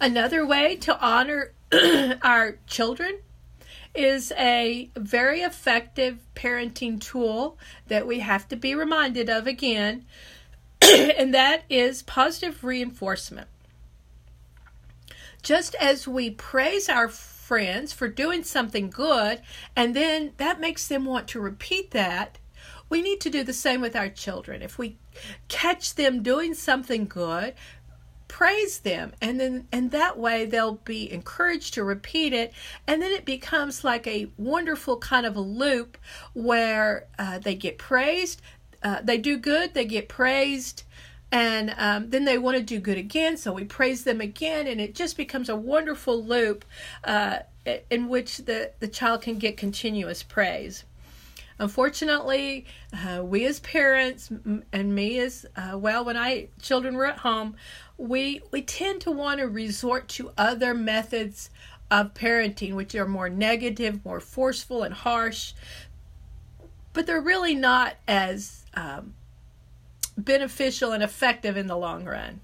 [0.00, 1.50] Another way to honor
[2.22, 3.18] our children
[3.94, 10.04] is a very effective parenting tool that we have to be reminded of again,
[10.82, 13.48] and that is positive reinforcement.
[15.42, 19.42] Just as we praise our friends for doing something good,
[19.76, 22.38] and then that makes them want to repeat that,
[22.88, 24.62] we need to do the same with our children.
[24.62, 24.96] If we
[25.48, 27.54] catch them doing something good,
[28.34, 29.12] praise them.
[29.20, 32.52] And then and that way they'll be encouraged to repeat it.
[32.84, 35.96] And then it becomes like a wonderful kind of a loop
[36.32, 38.42] where uh, they get praised
[38.82, 40.82] uh, they do good they get praised
[41.30, 43.36] and um, then they want to do good again.
[43.36, 46.64] So we praise them again and it just becomes a wonderful loop
[47.04, 47.38] uh,
[47.88, 50.82] in which the, the child can get continuous praise.
[51.58, 54.30] Unfortunately, uh, we as parents
[54.72, 57.54] and me as uh, well, when I children were at home,
[57.96, 61.50] we we tend to want to resort to other methods
[61.90, 65.52] of parenting, which are more negative, more forceful, and harsh,
[66.92, 69.14] but they're really not as um,
[70.16, 72.40] beneficial and effective in the long run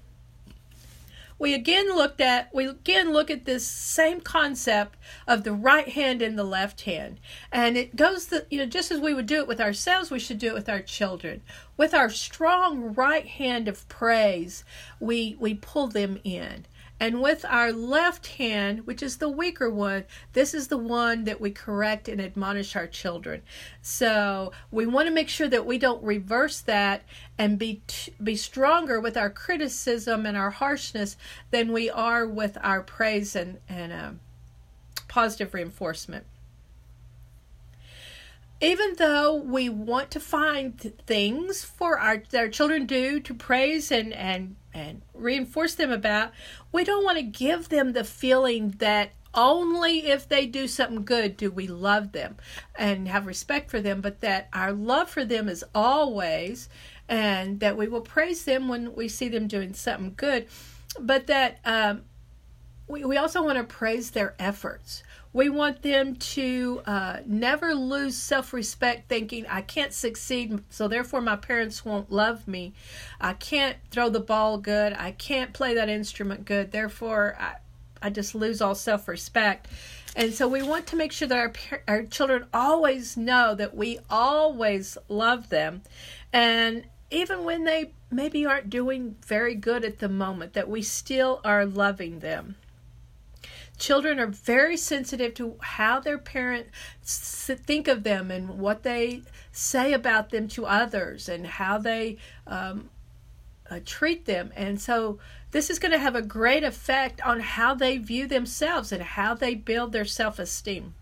[1.41, 4.95] we again looked at we again look at this same concept
[5.27, 7.19] of the right hand and the left hand.
[7.51, 10.19] And it goes the you know just as we would do it with ourselves we
[10.19, 11.41] should do it with our children.
[11.77, 14.63] With our strong right hand of praise
[14.99, 16.67] we we pull them in
[17.01, 21.41] and with our left hand, which is the weaker one, this is the one that
[21.41, 23.41] we correct and admonish our children.
[23.81, 27.01] So we want to make sure that we don't reverse that
[27.39, 27.81] and be
[28.23, 31.17] be stronger with our criticism and our harshness
[31.49, 34.11] than we are with our praise and and uh,
[35.07, 36.27] positive reinforcement.
[38.61, 44.13] Even though we want to find things for our, our children do to praise and,
[44.13, 46.31] and, and reinforce them about,
[46.71, 51.37] we don't want to give them the feeling that only if they do something good
[51.37, 52.35] do we love them
[52.75, 56.69] and have respect for them, but that our love for them is always,
[57.09, 60.47] and that we will praise them when we see them doing something good,
[60.99, 62.03] but that um,
[62.91, 65.01] we, we also want to praise their efforts.
[65.33, 71.21] We want them to uh, never lose self respect, thinking, I can't succeed, so therefore
[71.21, 72.73] my parents won't love me.
[73.21, 74.93] I can't throw the ball good.
[74.93, 76.73] I can't play that instrument good.
[76.73, 77.55] Therefore, I,
[78.01, 79.69] I just lose all self respect.
[80.13, 83.99] And so we want to make sure that our, our children always know that we
[84.09, 85.83] always love them.
[86.33, 91.39] And even when they maybe aren't doing very good at the moment, that we still
[91.45, 92.57] are loving them.
[93.81, 96.69] Children are very sensitive to how their parents
[97.03, 102.91] think of them and what they say about them to others and how they um,
[103.71, 104.53] uh, treat them.
[104.55, 105.17] And so
[105.49, 109.33] this is going to have a great effect on how they view themselves and how
[109.33, 110.93] they build their self esteem.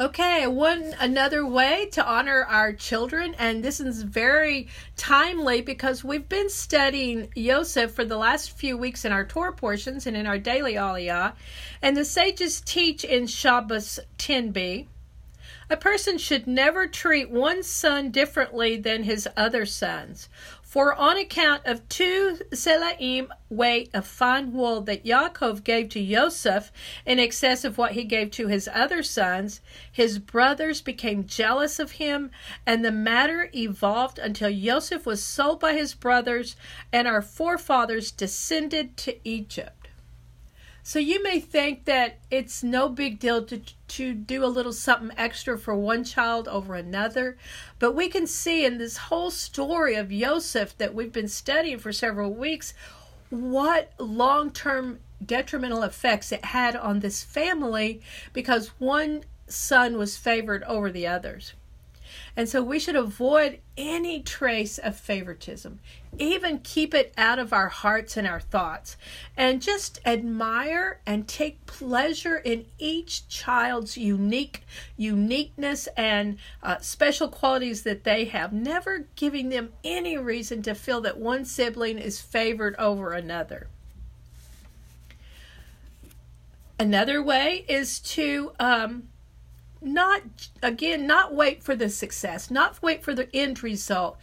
[0.00, 6.28] Okay, one another way to honor our children, and this is very timely because we've
[6.28, 10.38] been studying Yosef for the last few weeks in our Torah portions and in our
[10.38, 11.32] daily Aliyah,
[11.82, 14.86] and the sages teach in Shabbos 10b.
[15.68, 20.28] A person should never treat one son differently than his other sons,
[20.68, 26.70] for on account of two selaim weight of fine wool that Yaakov gave to Joseph
[27.06, 31.92] in excess of what he gave to his other sons, his brothers became jealous of
[31.92, 32.30] him,
[32.66, 36.54] and the matter evolved until Joseph was sold by his brothers,
[36.92, 39.77] and our forefathers descended to Egypt.
[40.88, 45.14] So you may think that it's no big deal to to do a little something
[45.18, 47.36] extra for one child over another,
[47.78, 51.92] but we can see in this whole story of Joseph that we've been studying for
[51.92, 52.72] several weeks
[53.28, 58.00] what long-term detrimental effects it had on this family
[58.32, 61.52] because one son was favored over the others.
[62.38, 65.80] And so we should avoid any trace of favoritism,
[66.20, 68.96] even keep it out of our hearts and our thoughts,
[69.36, 74.62] and just admire and take pleasure in each child's unique
[74.96, 81.00] uniqueness and uh, special qualities that they have, never giving them any reason to feel
[81.00, 83.66] that one sibling is favored over another.
[86.78, 89.08] Another way is to um,
[89.80, 90.22] not
[90.62, 94.18] again not wait for the success not wait for the end result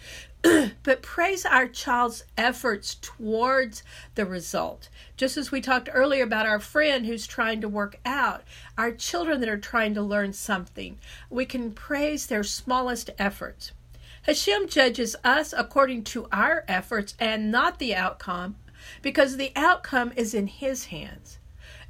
[0.83, 3.81] but praise our child's efforts towards
[4.13, 4.89] the result.
[5.17, 8.43] Just as we talked earlier about our friend who's trying to work out
[8.77, 10.99] our children that are trying to learn something
[11.29, 13.71] we can praise their smallest efforts.
[14.23, 18.55] Hashem judges us according to our efforts and not the outcome
[19.01, 21.39] because the outcome is in his hands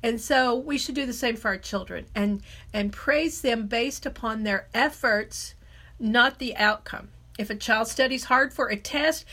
[0.05, 4.05] and so we should do the same for our children and and praise them based
[4.05, 5.55] upon their efforts,
[5.99, 7.09] not the outcome.
[7.39, 9.25] If a child studies hard for a test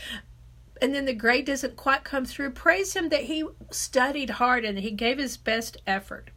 [0.81, 4.79] and then the grade doesn't quite come through, praise him that he studied hard and
[4.79, 6.31] he gave his best effort.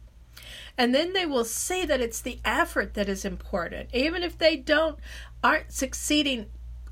[0.77, 3.89] And then they will see that it's the effort that is important.
[3.91, 4.99] Even if they don't
[5.43, 6.45] aren't succeeding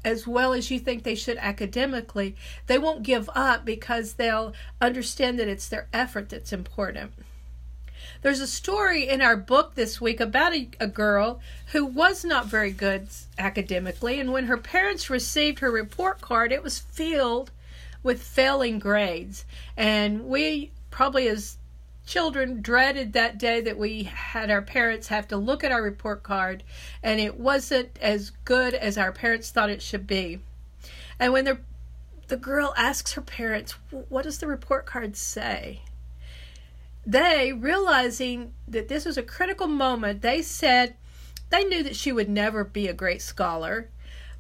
[0.03, 2.35] as well as you think they should academically,
[2.65, 7.11] they won't give up because they'll understand that it's their effort that's important.
[8.25, 11.41] There's a story in our book this week about a, a, girl
[11.73, 13.07] who was not very good
[13.37, 17.51] academically, and when her parents received her report card, it was filled
[18.01, 19.45] with failing grades.
[19.77, 21.57] And we probably, as
[22.07, 26.23] children, dreaded that day that we had our parents have to look at our report
[26.23, 26.63] card,
[27.03, 30.39] and it wasn't as good as our parents thought it should be.
[31.19, 31.59] And when the
[32.27, 33.73] the girl asks her parents,
[34.09, 35.81] "What does the report card say?"
[37.05, 40.95] They, realizing that this was a critical moment, they said
[41.49, 43.89] they knew that she would never be a great scholar,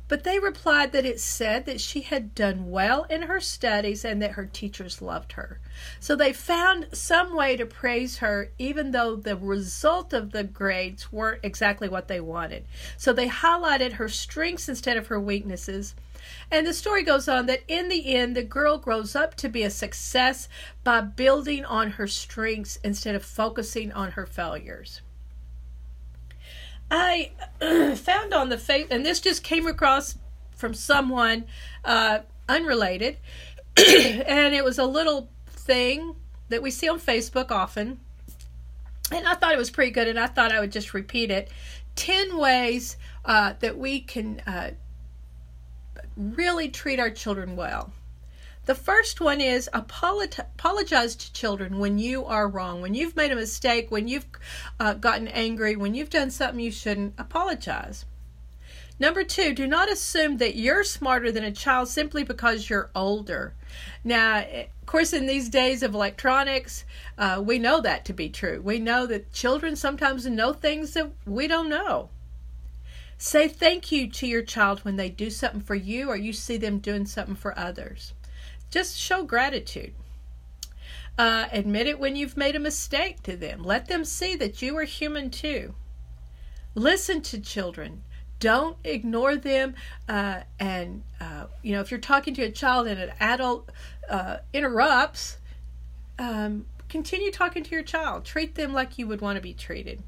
[0.07, 4.21] but they replied that it said that she had done well in her studies and
[4.21, 5.59] that her teachers loved her.
[5.99, 11.11] So they found some way to praise her, even though the result of the grades
[11.11, 12.65] weren't exactly what they wanted.
[12.97, 15.95] So they highlighted her strengths instead of her weaknesses
[16.51, 19.63] and the story goes on that in the end, the girl grows up to be
[19.63, 20.47] a success
[20.83, 25.01] by building on her strengths instead of focusing on her failures.
[26.89, 27.31] I
[27.95, 30.17] found on the face, and this just came across
[30.55, 31.45] from someone
[31.83, 33.17] uh, unrelated,
[33.77, 36.15] and it was a little thing
[36.49, 37.99] that we see on Facebook often.
[39.11, 41.49] and I thought it was pretty good, and I thought I would just repeat it.
[41.95, 44.71] 10 ways uh, that we can uh,
[46.15, 47.91] really treat our children well.
[48.65, 53.35] The first one is apologize to children when you are wrong, when you've made a
[53.35, 54.25] mistake, when you've
[54.79, 57.13] uh, gotten angry, when you've done something you shouldn't.
[57.19, 58.05] Apologize.
[58.97, 63.53] Number two, do not assume that you're smarter than a child simply because you're older.
[64.03, 66.85] Now, of course, in these days of electronics,
[67.17, 68.61] uh, we know that to be true.
[68.63, 72.09] We know that children sometimes know things that we don't know.
[73.17, 76.57] Say thank you to your child when they do something for you or you see
[76.57, 78.13] them doing something for others.
[78.69, 79.93] Just show gratitude.
[81.17, 83.63] Uh, admit it when you've made a mistake to them.
[83.63, 85.75] Let them see that you are human too.
[86.73, 88.03] Listen to children.
[88.41, 89.75] Don't ignore them.
[90.09, 93.71] Uh, and, uh, you know, if you're talking to a child and an adult
[94.09, 95.37] uh, interrupts,
[96.19, 98.25] um, continue talking to your child.
[98.25, 100.03] Treat them like you would want to be treated.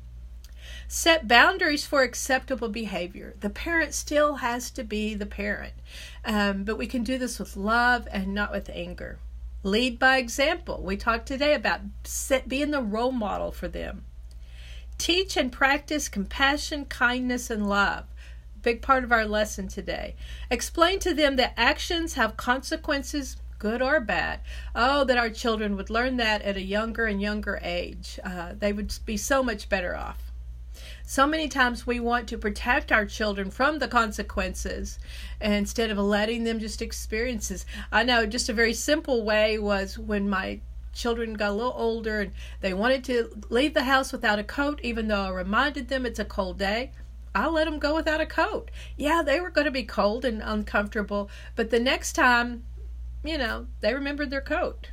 [0.90, 3.36] Set boundaries for acceptable behavior.
[3.42, 5.74] The parent still has to be the parent,
[6.24, 9.20] um, but we can do this with love and not with anger.
[9.64, 10.82] Lead by example.
[10.82, 14.06] We talked today about set, being the role model for them.
[14.98, 18.06] Teach and practice compassion, kindness, and love.
[18.62, 20.16] Big part of our lesson today.
[20.50, 24.40] Explain to them that actions have consequences, good or bad.
[24.74, 28.22] Oh, that our children would learn that at a younger and younger age.
[28.24, 30.27] Uh, they would be so much better off.
[31.10, 35.00] So many times we want to protect our children from the consequences
[35.40, 37.66] instead of letting them just experiences.
[37.94, 40.60] I know just a very simple way was when my
[40.92, 44.82] children got a little older and they wanted to leave the house without a coat,
[44.84, 46.92] even though I reminded them it's a cold day.
[47.34, 48.70] I let them go without a coat.
[48.98, 52.66] Yeah, they were going to be cold and uncomfortable, but the next time,
[53.24, 54.90] you know, they remembered their coat.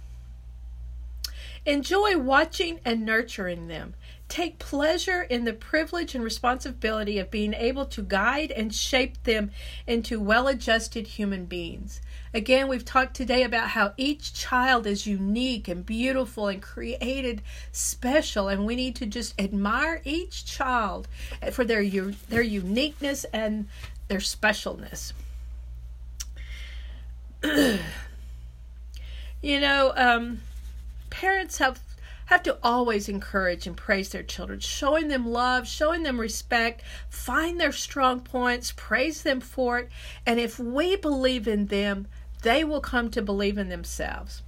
[1.66, 3.94] Enjoy watching and nurturing them.
[4.35, 9.53] Take pleasure in the privilege and responsibility of being able to guide and shape them
[9.87, 12.01] into well adjusted human beings.
[12.35, 18.49] Again, we've talked today about how each child is unique and beautiful and created special,
[18.49, 21.07] and we need to just admire each child
[21.53, 21.85] for their,
[22.28, 23.68] their uniqueness and
[24.09, 25.12] their specialness.
[29.41, 30.41] you know, um,
[31.11, 31.78] parents have
[32.26, 37.60] have to always encourage and praise their children, showing them love, showing them respect, find
[37.60, 39.88] their strong points, praise them for it.
[40.26, 42.06] And if we believe in them,
[42.42, 44.42] they will come to believe in themselves.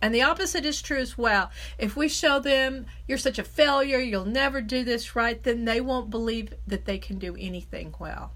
[0.00, 1.50] And the opposite is true as well.
[1.76, 5.80] If we show them you're such a failure, you'll never do this right, then they
[5.80, 8.32] won't believe that they can do anything well.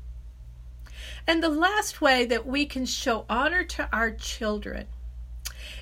[1.27, 4.89] And the last way that we can show honor to our children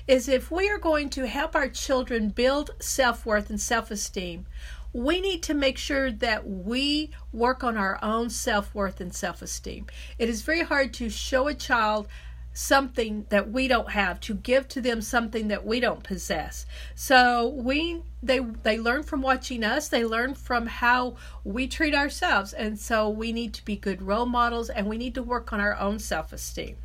[0.07, 4.45] is if we are going to help our children build self worth and self esteem,
[4.93, 9.41] we need to make sure that we work on our own self worth and self
[9.41, 9.85] esteem.
[10.17, 12.07] It is very hard to show a child
[12.53, 16.65] something that we don't have to give to them something that we don't possess.
[16.95, 19.87] So we they they learn from watching us.
[19.87, 22.53] They learn from how we treat ourselves.
[22.53, 25.61] And so we need to be good role models and we need to work on
[25.61, 26.75] our own self-esteem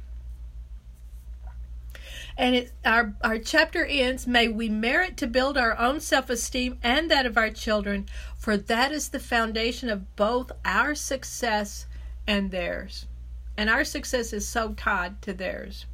[2.38, 6.78] and it, our, our chapter ends May we merit to build our own self esteem
[6.82, 8.06] and that of our children,
[8.38, 11.86] for that is the foundation of both our success
[12.26, 13.06] and theirs.
[13.56, 15.86] And our success is so tied to theirs.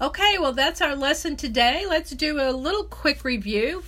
[0.00, 1.84] Okay, well, that's our lesson today.
[1.88, 3.82] Let's do a little quick review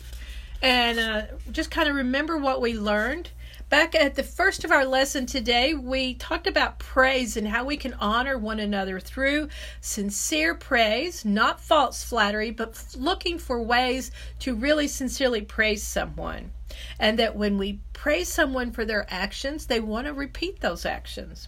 [0.62, 3.30] and uh, just kind of remember what we learned.
[3.70, 7.76] Back at the first of our lesson today, we talked about praise and how we
[7.76, 9.48] can honor one another through
[9.80, 14.10] sincere praise, not false flattery, but looking for ways
[14.40, 16.50] to really sincerely praise someone.
[16.98, 21.46] And that when we praise someone for their actions, they want to repeat those actions.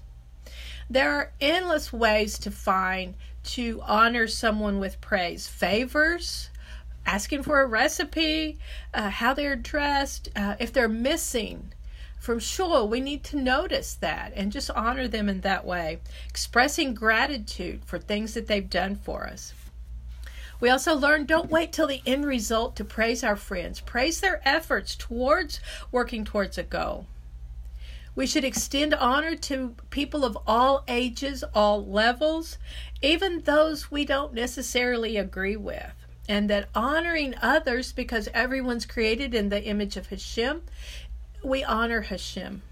[0.89, 3.17] There are endless ways to find
[3.57, 6.51] to honor someone with praise favors,
[7.05, 8.61] asking for a recipe,
[8.95, 11.73] uh, how they're dressed, uh, if they're missing
[12.23, 15.99] from shul, we need to notice that and just honor them in that way,
[16.29, 19.53] expressing gratitude for things that they've done for us.
[20.61, 23.81] We also learn don't wait till the end result to praise our friends.
[23.81, 25.59] Praise their efforts towards
[25.91, 27.07] working towards a goal.
[28.15, 32.57] We should extend honor to people of all ages, all levels,
[33.03, 35.93] even those we don't necessarily agree with.
[36.29, 40.63] And that honoring others because everyone's created in the image of Hashem
[41.43, 42.63] we honor Hashem.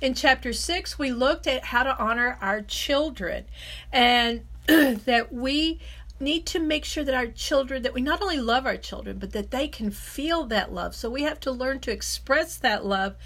[0.00, 3.44] In chapter 6, we looked at how to honor our children
[3.92, 5.80] and that we
[6.18, 9.32] need to make sure that our children, that we not only love our children, but
[9.32, 10.94] that they can feel that love.
[10.94, 13.16] So we have to learn to express that love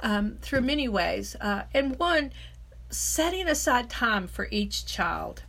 [0.00, 1.34] um, through many ways.
[1.40, 2.32] Uh, and one,
[2.90, 5.42] setting aside time for each child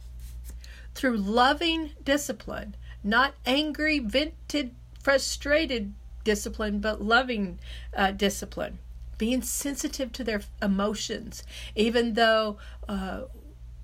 [0.96, 5.94] through loving discipline, not angry, vented, frustrated
[6.24, 7.60] discipline, but loving
[7.96, 8.80] uh, discipline.
[9.18, 11.44] Being sensitive to their emotions,
[11.76, 12.58] even though
[12.90, 13.22] uh,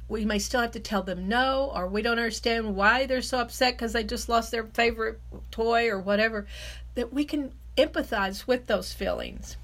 [0.10, 3.40] we may still have to tell them no, or we don't understand why they're so
[3.40, 5.20] upset because they just lost their favorite
[5.52, 6.48] toy or whatever,
[6.96, 9.56] that we can empathize with those feelings.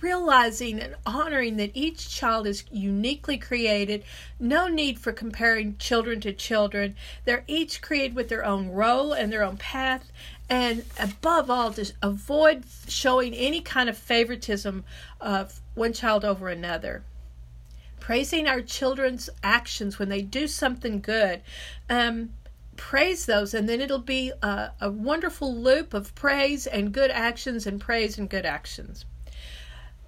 [0.00, 4.04] Realizing and honoring that each child is uniquely created,
[4.38, 6.94] no need for comparing children to children.
[7.24, 10.12] They're each created with their own role and their own path,
[10.52, 14.84] and above all, just avoid showing any kind of favoritism
[15.18, 17.04] of one child over another
[18.00, 21.40] praising our children's actions when they do something good.
[21.88, 22.34] Um,
[22.76, 27.66] praise those, and then it'll be a, a wonderful loop of praise and good actions
[27.66, 29.06] and praise and good actions.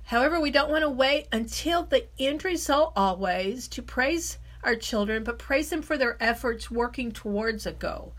[0.06, 5.22] However, we don't want to wait until the end result always to praise our children,
[5.22, 8.14] but praise them for their efforts working towards a goal.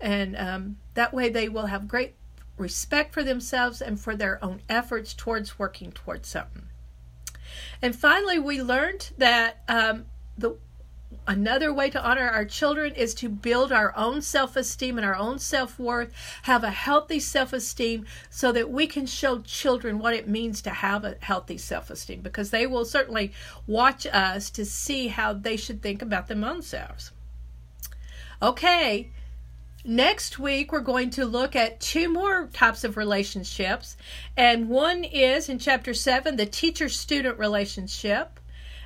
[0.00, 2.14] And um, that way they will have great
[2.56, 6.64] respect for themselves and for their own efforts towards working towards something.
[7.80, 10.56] And finally, we learned that um, the
[11.26, 15.38] another way to honor our children is to build our own self-esteem and our own
[15.38, 20.70] self-worth have a healthy self-esteem so that we can show children what it means to
[20.70, 23.32] have a healthy self-esteem because they will certainly
[23.66, 27.10] watch us to see how they should think about their own selves
[28.42, 29.10] okay
[29.84, 33.96] Next week, we're going to look at two more types of relationships.
[34.36, 38.40] And one is in chapter 7, the teacher student relationship.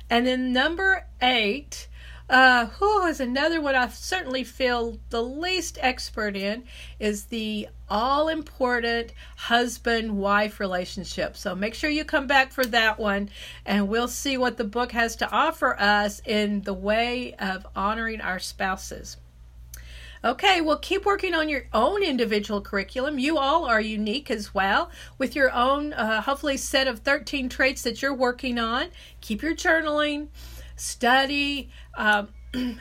[0.07, 1.87] And then number 8,
[2.29, 6.63] uh, who is another one I certainly feel the least expert in,
[6.99, 11.35] is the all important husband wife relationship.
[11.35, 13.31] So make sure you come back for that one,
[13.65, 18.21] and we'll see what the book has to offer us in the way of honoring
[18.21, 19.17] our spouses.
[20.25, 23.19] Okay, well, keep working on your own individual curriculum.
[23.19, 27.81] You all are unique as well with your own, uh, hopefully, set of 13 traits
[27.81, 28.87] that you're working on.
[29.19, 30.27] Keep your journaling,
[30.77, 31.69] study.
[31.95, 32.29] Um,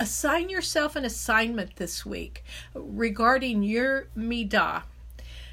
[0.00, 4.82] assign yourself an assignment this week regarding your midah.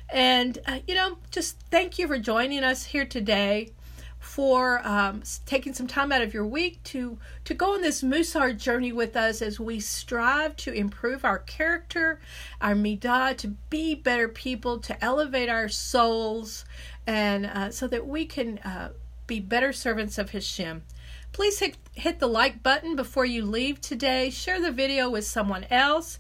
[0.10, 3.72] And, uh, you know, just thank you for joining us here today
[4.20, 8.56] for um, taking some time out of your week to to go on this Musar
[8.56, 12.20] journey with us as we strive to improve our character,
[12.62, 16.66] our midah, to be better people, to elevate our souls,
[17.08, 18.90] and uh, so that we can uh,
[19.26, 20.84] be better servants of Hashem.
[21.32, 24.30] Please hit, hit the like button before you leave today.
[24.30, 26.20] Share the video with someone else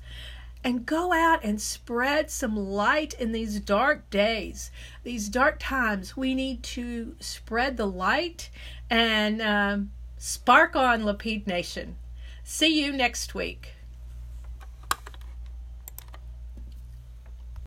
[0.63, 4.71] and go out and spread some light in these dark days,
[5.03, 6.17] these dark times.
[6.17, 8.49] We need to spread the light
[8.89, 11.95] and um, spark on Lapid Nation.
[12.43, 13.73] See you next week.